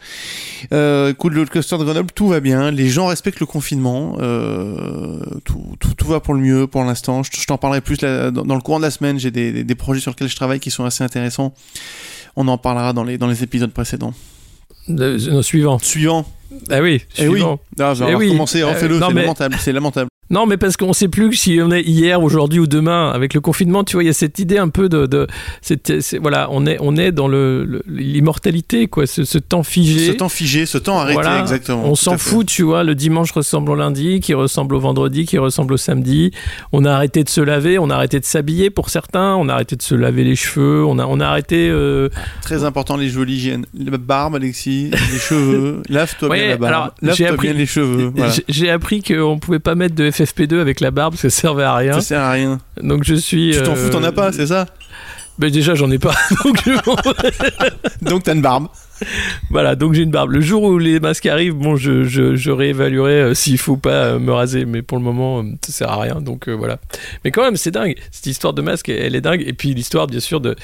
Euh, 0.72 1.10
écoute, 1.10 1.32
le 1.32 1.44
cluster 1.44 1.78
de 1.78 1.84
Grenoble, 1.84 2.10
tout 2.10 2.26
va 2.26 2.40
bien, 2.40 2.72
les 2.72 2.88
gens 2.88 3.06
respectent 3.06 3.38
le 3.38 3.46
confinement, 3.46 4.16
euh, 4.18 5.20
tout, 5.44 5.76
tout, 5.78 5.94
tout, 5.94 6.08
va 6.08 6.18
pour 6.18 6.34
le 6.34 6.40
mieux 6.40 6.66
pour 6.66 6.82
l'instant. 6.82 7.22
Je, 7.22 7.30
je 7.32 7.46
t'en 7.46 7.56
parlerai 7.56 7.82
plus 7.82 8.02
là, 8.02 8.32
dans, 8.32 8.42
dans, 8.42 8.56
le 8.56 8.60
courant 8.60 8.78
de 8.78 8.84
la 8.84 8.90
semaine, 8.90 9.20
j'ai 9.20 9.30
des, 9.30 9.52
des, 9.52 9.62
des 9.62 9.74
projets 9.76 10.00
sur 10.00 10.10
lesquels 10.10 10.28
je 10.28 10.34
travaille 10.34 10.58
qui 10.58 10.72
sont 10.72 10.84
assez 10.84 11.04
intéressants. 11.04 11.54
On 12.34 12.48
en 12.48 12.58
parlera 12.58 12.92
dans 12.92 13.04
les, 13.04 13.16
dans 13.16 13.28
les 13.28 13.44
épisodes 13.44 13.72
précédents. 13.72 14.12
De, 14.88 15.16
de, 15.16 15.42
suivant. 15.42 15.78
Suivant. 15.78 16.26
Ah 16.70 16.80
oui, 16.80 17.02
eh 17.16 17.22
suivant. 17.28 17.32
oui. 17.32 17.40
Non, 17.78 17.86
on 17.90 17.92
va 17.94 18.16
oui. 18.16 18.26
recommencer, 18.26 18.62
refais-le, 18.62 18.96
Euh, 18.96 19.00
c'est 19.08 19.14
mais- 19.14 19.20
lamentable, 19.22 19.56
c'est 19.58 19.72
lamentable. 19.72 20.08
Non, 20.32 20.46
mais 20.46 20.56
parce 20.56 20.76
qu'on 20.76 20.92
sait 20.92 21.08
plus 21.08 21.32
si 21.34 21.60
on 21.62 21.70
est 21.70 21.82
hier, 21.82 22.20
aujourd'hui 22.22 22.58
ou 22.58 22.66
demain. 22.66 23.10
Avec 23.10 23.34
le 23.34 23.40
confinement, 23.40 23.84
tu 23.84 23.92
vois, 23.94 24.02
il 24.02 24.06
y 24.06 24.10
a 24.10 24.14
cette 24.14 24.38
idée 24.40 24.58
un 24.58 24.68
peu 24.70 24.88
de, 24.88 25.26
voilà, 26.20 26.48
on 26.50 26.66
est, 26.66 26.78
on 26.80 26.96
est 26.96 27.12
dans 27.12 27.28
le, 27.28 27.64
le- 27.64 27.82
l'immortalité, 27.86 28.86
quoi, 28.86 29.06
ce, 29.06 29.24
ce 29.24 29.38
temps 29.38 29.62
figé. 29.62 30.06
Ce 30.06 30.12
temps 30.12 30.28
figé, 30.28 30.66
ce 30.66 30.78
temps 30.78 30.98
arrêté, 30.98 31.14
Voilà. 31.14 31.40
exactement. 31.40 31.82
On 31.84 31.94
s'en 31.94 32.18
fout, 32.18 32.46
tu 32.46 32.62
vois. 32.62 32.84
Le 32.84 32.94
dimanche 32.94 33.32
ressemble 33.32 33.70
au 33.70 33.74
lundi, 33.74 34.20
qui 34.20 34.34
ressemble 34.34 34.74
au 34.74 34.80
vendredi, 34.80 35.24
qui 35.26 35.38
ressemble 35.38 35.74
au 35.74 35.76
samedi. 35.76 36.30
On 36.72 36.84
a 36.84 36.92
arrêté 36.92 37.24
de 37.24 37.28
se 37.28 37.40
laver, 37.40 37.78
on 37.78 37.90
a 37.90 37.94
arrêté 37.94 38.18
de 38.20 38.24
s'habiller 38.24 38.70
pour 38.70 38.90
certains, 38.90 39.34
on 39.36 39.48
a 39.48 39.54
arrêté 39.54 39.76
de 39.76 39.82
se 39.82 39.94
laver 39.94 40.24
les 40.24 40.36
cheveux, 40.36 40.84
on 40.84 40.98
a, 40.98 41.06
on 41.06 41.20
a 41.20 41.26
arrêté. 41.26 41.68
euh, 41.70 42.08
Très 42.42 42.64
important 42.64 42.96
les 42.96 43.08
cheveux, 43.10 43.24
l'hygiène. 43.24 43.66
La 43.78 43.98
barbe, 43.98 44.36
Alexis, 44.36 44.90
les 44.90 45.18
cheveux. 45.18 45.82
Lave-toi 45.88 46.28
Ouais, 46.28 46.38
bien 46.38 46.48
la 46.48 46.56
barbe. 46.56 46.92
Lave-toi 47.02 47.36
bien 47.36 47.52
les 47.52 47.66
cheveux. 47.66 48.10
Voilà. 48.14 48.32
j'ai- 48.32 48.44
J'ai 48.48 48.70
appris 48.70 49.02
qu'on 49.02 49.38
pouvait 49.38 49.58
pas 49.58 49.74
mettre 49.74 49.94
de 49.94 50.10
FFP2 50.24 50.60
avec 50.60 50.80
la 50.80 50.90
barbe, 50.90 51.12
parce 51.14 51.22
que 51.22 51.28
ça 51.28 51.40
servait 51.40 51.64
à 51.64 51.74
rien. 51.74 51.94
Ça 51.94 52.00
sert 52.00 52.20
à 52.20 52.30
rien. 52.32 52.58
Donc 52.80 53.04
je 53.04 53.14
suis. 53.14 53.52
Tu 53.56 53.62
t'en 53.62 53.72
euh, 53.72 53.76
fous, 53.76 53.90
t'en 53.90 54.02
as 54.02 54.12
pas, 54.12 54.32
c'est 54.32 54.46
ça? 54.46 54.66
Ben 55.38 55.50
déjà, 55.50 55.74
j'en 55.74 55.90
ai 55.90 55.98
pas. 55.98 56.14
donc 56.44 56.60
je- 56.64 58.04
Donc 58.04 58.22
t'as 58.24 58.34
une 58.34 58.42
barbe. 58.42 58.68
Voilà, 59.50 59.74
donc 59.74 59.94
j'ai 59.94 60.02
une 60.02 60.10
barbe. 60.12 60.30
Le 60.30 60.40
jour 60.40 60.62
où 60.62 60.78
les 60.78 61.00
masques 61.00 61.26
arrivent, 61.26 61.54
bon, 61.54 61.74
je, 61.74 62.04
je, 62.04 62.36
je 62.36 62.50
réévaluerai 62.52 63.12
euh, 63.20 63.34
s'il 63.34 63.58
faut 63.58 63.76
pas 63.76 63.90
euh, 64.04 64.18
me 64.20 64.30
raser, 64.32 64.64
mais 64.64 64.82
pour 64.82 64.96
le 64.98 65.02
moment, 65.04 65.40
euh, 65.40 65.44
ça 65.66 65.72
sert 65.72 65.90
à 65.90 66.00
rien, 66.00 66.20
donc 66.20 66.48
euh, 66.48 66.52
voilà. 66.52 66.78
Mais 67.24 67.32
quand 67.32 67.42
même, 67.42 67.56
c'est 67.56 67.72
dingue. 67.72 67.96
Cette 68.12 68.26
histoire 68.26 68.52
de 68.52 68.62
masque, 68.62 68.88
elle 68.90 69.16
est 69.16 69.20
dingue. 69.20 69.42
Et 69.44 69.54
puis 69.54 69.74
l'histoire, 69.74 70.06
bien 70.06 70.20
sûr, 70.20 70.40
de, 70.40 70.54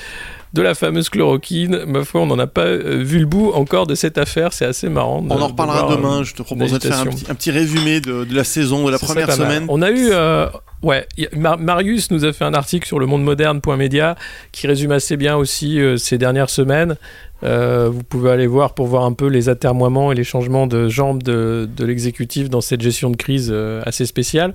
de 0.54 0.62
la 0.62 0.74
fameuse 0.74 1.08
chloroquine. 1.11 1.84
Ma 1.87 2.04
foi, 2.04 2.20
on 2.22 2.26
n'en 2.26 2.38
a 2.38 2.46
pas 2.46 2.64
euh, 2.64 3.02
vu 3.02 3.18
le 3.18 3.26
bout 3.26 3.50
encore 3.52 3.87
de 3.87 3.94
cette 3.94 4.18
affaire. 4.18 4.52
C'est 4.52 4.64
assez 4.64 4.88
marrant. 4.88 5.22
de- 5.22 5.32
On 5.32 5.40
en 5.40 5.48
reparlera 5.48 5.94
demain. 5.94 6.20
euh, 6.20 6.24
Je 6.24 6.34
te 6.34 6.42
proposerai 6.42 6.78
de 6.78 6.84
faire 6.84 7.00
un 7.00 7.06
petit, 7.06 7.26
un 7.30 7.34
petit 7.34 7.50
résumé 7.50 8.00
de, 8.00 8.24
de 8.24 8.34
la 8.34 8.44
saison, 8.44 8.87
de 8.87 8.92
la 8.92 8.98
Ça 8.98 9.06
première 9.06 9.26
mal. 9.28 9.37
semaine. 9.37 9.64
On 9.68 9.82
a 9.82 9.90
eu, 9.90 10.08
euh, 10.11 10.46
ouais, 10.82 11.06
Mar- 11.37 11.58
Marius 11.58 12.11
nous 12.11 12.24
a 12.24 12.32
fait 12.32 12.44
un 12.44 12.54
article 12.54 12.87
sur 12.87 12.98
le 12.98 13.06
monde 13.06 13.22
moderne.media 13.24 14.16
qui 14.52 14.66
résume 14.66 14.92
assez 14.92 15.16
bien 15.16 15.37
aussi 15.37 15.80
euh, 15.80 15.96
ces 15.96 16.18
dernières 16.18 16.50
semaines. 16.50 16.96
Euh, 17.44 17.88
vous 17.92 18.02
pouvez 18.02 18.30
aller 18.32 18.48
voir 18.48 18.74
pour 18.74 18.87
voir 18.88 19.04
un 19.04 19.12
peu 19.12 19.28
les 19.28 19.48
atermoiements 19.48 20.11
et 20.11 20.16
les 20.16 20.24
changements 20.24 20.66
de 20.66 20.88
jambes 20.88 21.22
de, 21.22 21.68
de 21.76 21.84
l'exécutif 21.84 22.50
dans 22.50 22.61
cette 22.61 22.80
gestion 22.80 23.11
de 23.11 23.16
crise 23.16 23.50
euh, 23.52 23.80
assez 23.87 24.06
spéciale. 24.06 24.54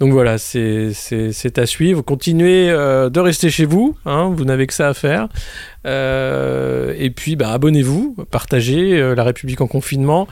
Donc 0.00 0.12
voilà, 0.12 0.38
c'est 0.38 0.92
à 1.58 1.66
suivre. 1.66 2.00
Continuez 2.00 2.70
euh, 2.70 3.10
de 3.10 3.20
rester 3.20 3.50
chez 3.50 3.66
vous, 3.66 3.96
hein, 4.06 4.32
vous 4.34 4.46
n'avez 4.46 4.66
que 4.66 4.72
ça 4.72 4.88
à 4.88 4.94
faire. 4.94 5.28
Euh, 5.86 6.94
et 6.98 7.10
puis 7.10 7.36
bah, 7.36 7.50
abonnez-vous, 7.50 8.16
partagez 8.30 8.98
euh, 8.98 9.14
La 9.14 9.24
République 9.24 9.60
en 9.60 9.66
confinement. 9.66 10.26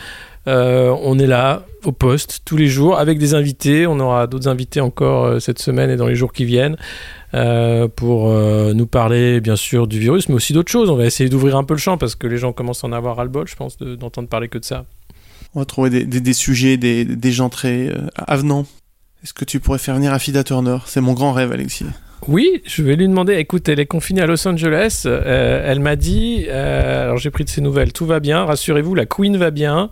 On 0.46 1.18
est 1.18 1.26
là 1.26 1.66
au 1.84 1.92
poste 1.92 2.40
tous 2.46 2.56
les 2.56 2.68
jours 2.68 2.98
avec 2.98 3.18
des 3.18 3.34
invités. 3.34 3.86
On 3.86 4.00
aura 4.00 4.26
d'autres 4.26 4.48
invités 4.48 4.80
encore 4.80 5.38
cette 5.42 5.58
semaine 5.58 5.90
et 5.90 5.96
dans 5.96 6.06
les 6.06 6.14
jours 6.14 6.32
qui 6.32 6.46
viennent 6.46 6.78
pour 7.96 8.30
nous 8.30 8.86
parler 8.86 9.42
bien 9.42 9.56
sûr 9.56 9.86
du 9.86 9.98
virus, 9.98 10.30
mais 10.30 10.34
aussi 10.36 10.54
d'autres 10.54 10.72
choses. 10.72 10.88
On 10.88 10.96
va 10.96 11.04
essayer 11.04 11.28
d'ouvrir 11.28 11.54
un 11.58 11.64
peu 11.64 11.74
le 11.74 11.78
champ 11.78 11.98
parce 11.98 12.14
que 12.14 12.26
les 12.26 12.38
gens 12.38 12.54
commencent 12.54 12.82
à 12.82 12.86
en 12.86 12.92
avoir 12.92 13.16
ras-le-bol, 13.16 13.46
je 13.46 13.56
pense, 13.56 13.76
de- 13.76 13.94
d'entendre 13.94 14.30
parler 14.30 14.48
que 14.48 14.56
de 14.56 14.64
ça. 14.64 14.86
On 15.54 15.58
va 15.58 15.66
trouver 15.66 15.90
des, 15.90 16.04
des, 16.06 16.22
des 16.22 16.32
sujets, 16.32 16.78
des, 16.78 17.04
des 17.04 17.30
gens 17.32 17.50
très 17.50 17.92
avenants. 18.16 18.64
Est-ce 19.22 19.32
que 19.32 19.44
tu 19.44 19.58
pourrais 19.60 19.78
faire 19.78 19.94
venir 19.96 20.12
Afida 20.12 20.44
Turner? 20.44 20.78
C'est 20.86 21.00
mon 21.00 21.12
grand 21.12 21.32
rêve, 21.32 21.52
Alexis. 21.52 21.86
Oui, 22.26 22.62
je 22.64 22.82
vais 22.82 22.96
lui 22.96 23.08
demander. 23.08 23.34
Écoute, 23.34 23.68
elle 23.68 23.80
est 23.80 23.86
confinée 23.86 24.20
à 24.22 24.26
Los 24.26 24.46
Angeles. 24.46 25.04
Euh, 25.06 25.62
elle 25.64 25.80
m'a 25.80 25.96
dit. 25.96 26.46
euh, 26.48 27.04
alors 27.04 27.16
j'ai 27.16 27.30
pris 27.30 27.44
de 27.44 27.48
ses 27.48 27.60
nouvelles. 27.60 27.92
Tout 27.92 28.06
va 28.06 28.20
bien. 28.20 28.44
Rassurez-vous, 28.44 28.94
la 28.94 29.06
Queen 29.06 29.36
va 29.36 29.50
bien. 29.50 29.90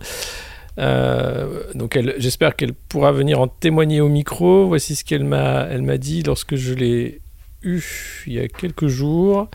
Euh, 0.79 1.63
donc 1.73 1.99
j'espère 2.17 2.55
qu'elle 2.55 2.73
pourra 2.73 3.11
venir 3.11 3.39
en 3.41 3.47
témoigner 3.47 4.01
au 4.01 4.09
micro. 4.09 4.67
Voici 4.67 4.95
ce 4.95 5.03
qu'elle 5.03 5.23
m'a, 5.23 5.67
elle 5.69 5.81
m'a 5.81 5.97
dit 5.97 6.23
lorsque 6.23 6.55
je 6.55 6.73
l'ai 6.73 7.21
eu 7.63 7.81
il 8.27 8.33
y 8.33 8.39
a 8.39 8.47
quelques 8.47 8.87
jours. 8.87 9.49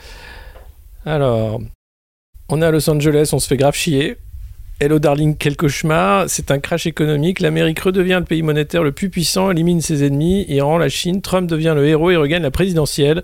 Alors, 1.07 1.61
on 2.49 2.61
est 2.61 2.65
à 2.65 2.71
Los 2.71 2.89
Angeles, 2.91 3.31
on 3.33 3.39
se 3.39 3.47
fait 3.47 3.57
grave 3.57 3.75
chier. 3.75 4.17
Hello 4.83 4.99
darling, 4.99 5.37
quel 5.39 5.57
cauchemar. 5.57 6.25
C'est 6.27 6.51
un 6.51 6.59
crash 6.59 6.89
économique. 6.89 7.39
L'Amérique 7.39 7.79
redevient 7.79 8.17
le 8.19 8.25
pays 8.25 8.43
monétaire 8.43 8.83
le 8.83 8.91
plus 8.91 9.11
puissant, 9.11 9.53
élimine 9.53 9.81
ses 9.81 10.05
ennemis, 10.05 10.45
Iran, 10.49 10.77
la 10.77 10.89
Chine. 10.89 11.23
Trump 11.23 11.49
devient 11.49 11.73
le 11.77 11.87
héros 11.87 12.11
et 12.11 12.17
regagne 12.17 12.43
la 12.43 12.51
présidentielle. 12.51 13.23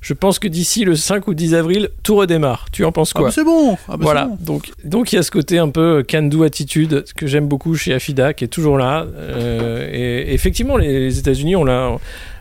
Je 0.00 0.14
pense 0.14 0.40
que 0.40 0.48
d'ici 0.48 0.84
le 0.84 0.96
5 0.96 1.28
ou 1.28 1.34
10 1.34 1.54
avril, 1.54 1.90
tout 2.02 2.16
redémarre. 2.16 2.66
Tu 2.72 2.84
en 2.84 2.90
penses 2.90 3.12
Ah 3.14 3.20
quoi 3.20 3.28
bah 3.28 3.32
c'est 3.32 3.44
bon 3.44 3.74
ah 3.86 3.96
bah 3.96 3.98
voilà, 4.00 4.24
bon. 4.24 4.54
donc 4.54 4.72
donc 4.82 5.12
il 5.12 5.16
y 5.16 5.18
a 5.20 5.22
ce 5.22 5.30
côté 5.30 5.58
un 5.58 5.68
peu 5.68 6.04
can-do 6.08 6.42
attitude 6.42 7.04
que 7.16 7.28
j'aime 7.28 7.46
beaucoup 7.46 7.76
chez 7.76 7.94
Afida, 7.94 8.34
qui 8.34 8.42
est 8.42 8.48
toujours 8.48 8.76
là. 8.76 9.06
Euh, 9.14 9.88
et, 9.92 10.34
effectivement, 10.34 10.76
les, 10.76 10.98
les 10.98 11.18
États-Unis 11.20 11.54
ont, 11.54 11.64
là, 11.64 11.98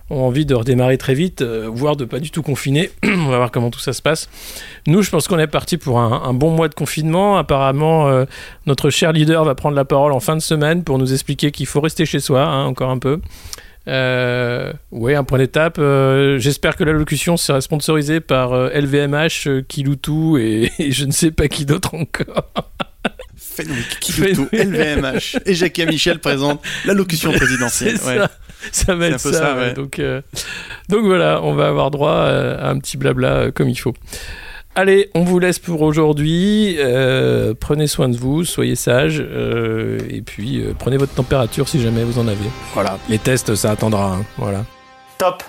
ont 0.10 0.22
envie 0.22 0.46
de 0.46 0.54
redémarrer 0.54 0.98
très 0.98 1.13
vite, 1.13 1.41
euh, 1.41 1.70
voire 1.72 1.96
de 1.96 2.06
pas 2.06 2.20
du 2.20 2.32
tout 2.32 2.44
confiner. 2.44 2.91
On 3.04 3.28
va 3.28 3.38
voir 3.38 3.52
comment 3.52 3.72
tout 3.72 3.80
ça 3.80 3.94
se 3.94 4.02
passe. 4.02 4.30
Nous, 4.88 5.02
je 5.02 5.10
pense 5.10 5.28
qu'on 5.28 5.39
est 5.39 5.48
parti 5.48 5.78
pour 5.78 6.00
un, 6.00 6.34
bon 6.34 6.52
mois 6.52 6.68
de 6.68 6.76
confinement. 6.76 7.38
Apparemment, 7.38 8.08
euh, 8.08 8.26
notre 8.65 8.89
cher 8.89 9.12
leader 9.13 9.44
va 9.44 9.56
prendre 9.56 9.76
la 9.76 9.86
parole 9.86 10.12
en 10.12 10.20
fin 10.20 10.36
de 10.36 10.41
semaine 10.41 10.84
pour 10.84 11.00
nous 11.00 11.13
expliquer 11.13 11.52
qu'il 11.52 11.65
faut 11.65 11.82
rester 11.82 12.06
chez 12.06 12.20
soi, 12.20 12.44
hein, 12.44 12.65
encore 12.65 12.91
un 12.91 13.00
peu. 13.00 13.20
Euh, 13.88 14.74
ouais, 14.91 15.15
un 15.15 15.24
point 15.24 15.38
d'étape. 15.38 15.80
J'espère 16.38 16.76
que 16.76 16.84
l'allocution 16.84 17.38
sera 17.38 17.62
sponsorisée 17.62 18.20
par 18.20 18.54
LVMH, 18.54 19.63
Kiloutou 19.68 20.38
et, 20.39 20.72
je 20.80 21.06
ne 21.06 21.12
sais 21.12 21.32
pas 21.32 21.48
qui 21.48 21.65
d'autre 21.65 21.96
encore. 21.96 22.52
Fenwick, 23.56 24.00
Kiloutou, 24.00 24.48
LVMH 24.52 25.39
et 25.46 25.54
Jacques 25.54 25.80
Michel 25.80 26.20
présente 26.20 26.62
l'allocution 26.86 27.32
présidentielle. 27.34 27.98
Ouais. 28.06 28.18
Ça. 28.18 28.30
ça 28.72 28.96
va 28.96 29.08
être 29.08 29.20
ça. 29.20 29.34
ça 29.34 29.56
ouais. 29.56 29.74
donc, 29.74 30.00
euh, 30.00 30.22
donc 30.89 31.06
voilà, 31.06 31.41
on 31.44 31.54
va 31.54 31.68
avoir 31.68 31.91
droit 31.91 32.15
à 32.15 32.70
un 32.70 32.78
petit 32.80 32.98
blabla 32.98 33.52
comme 33.52 33.70
il 33.70 33.80
faut. 33.80 33.94
Allez, 34.78 35.10
on 35.15 35.24
vous 35.24 35.39
laisse 35.39 35.58
pour 35.58 35.82
aujourd'hui. 35.84 36.76
Euh, 36.80 37.54
prenez 37.58 37.88
soin 37.88 38.10
de 38.10 38.18
vous, 38.18 38.44
soyez 38.44 38.76
sages. 38.76 39.24
Euh, 39.26 40.00
et 40.10 40.22
puis, 40.22 40.60
euh, 40.60 40.74
prenez 40.78 40.98
votre 40.98 41.13
température 41.13 41.70
si 41.70 41.82
jamais 41.82 42.04
vous 42.04 42.20
en 42.20 42.28
avez. 42.28 42.50
Voilà. 42.74 43.00
Les 43.08 43.18
tests, 43.18 43.56
ça 43.56 43.72
attendra. 43.72 44.18
Hein. 44.18 44.26
Voilà. 44.38 44.65
Top. 45.18 45.44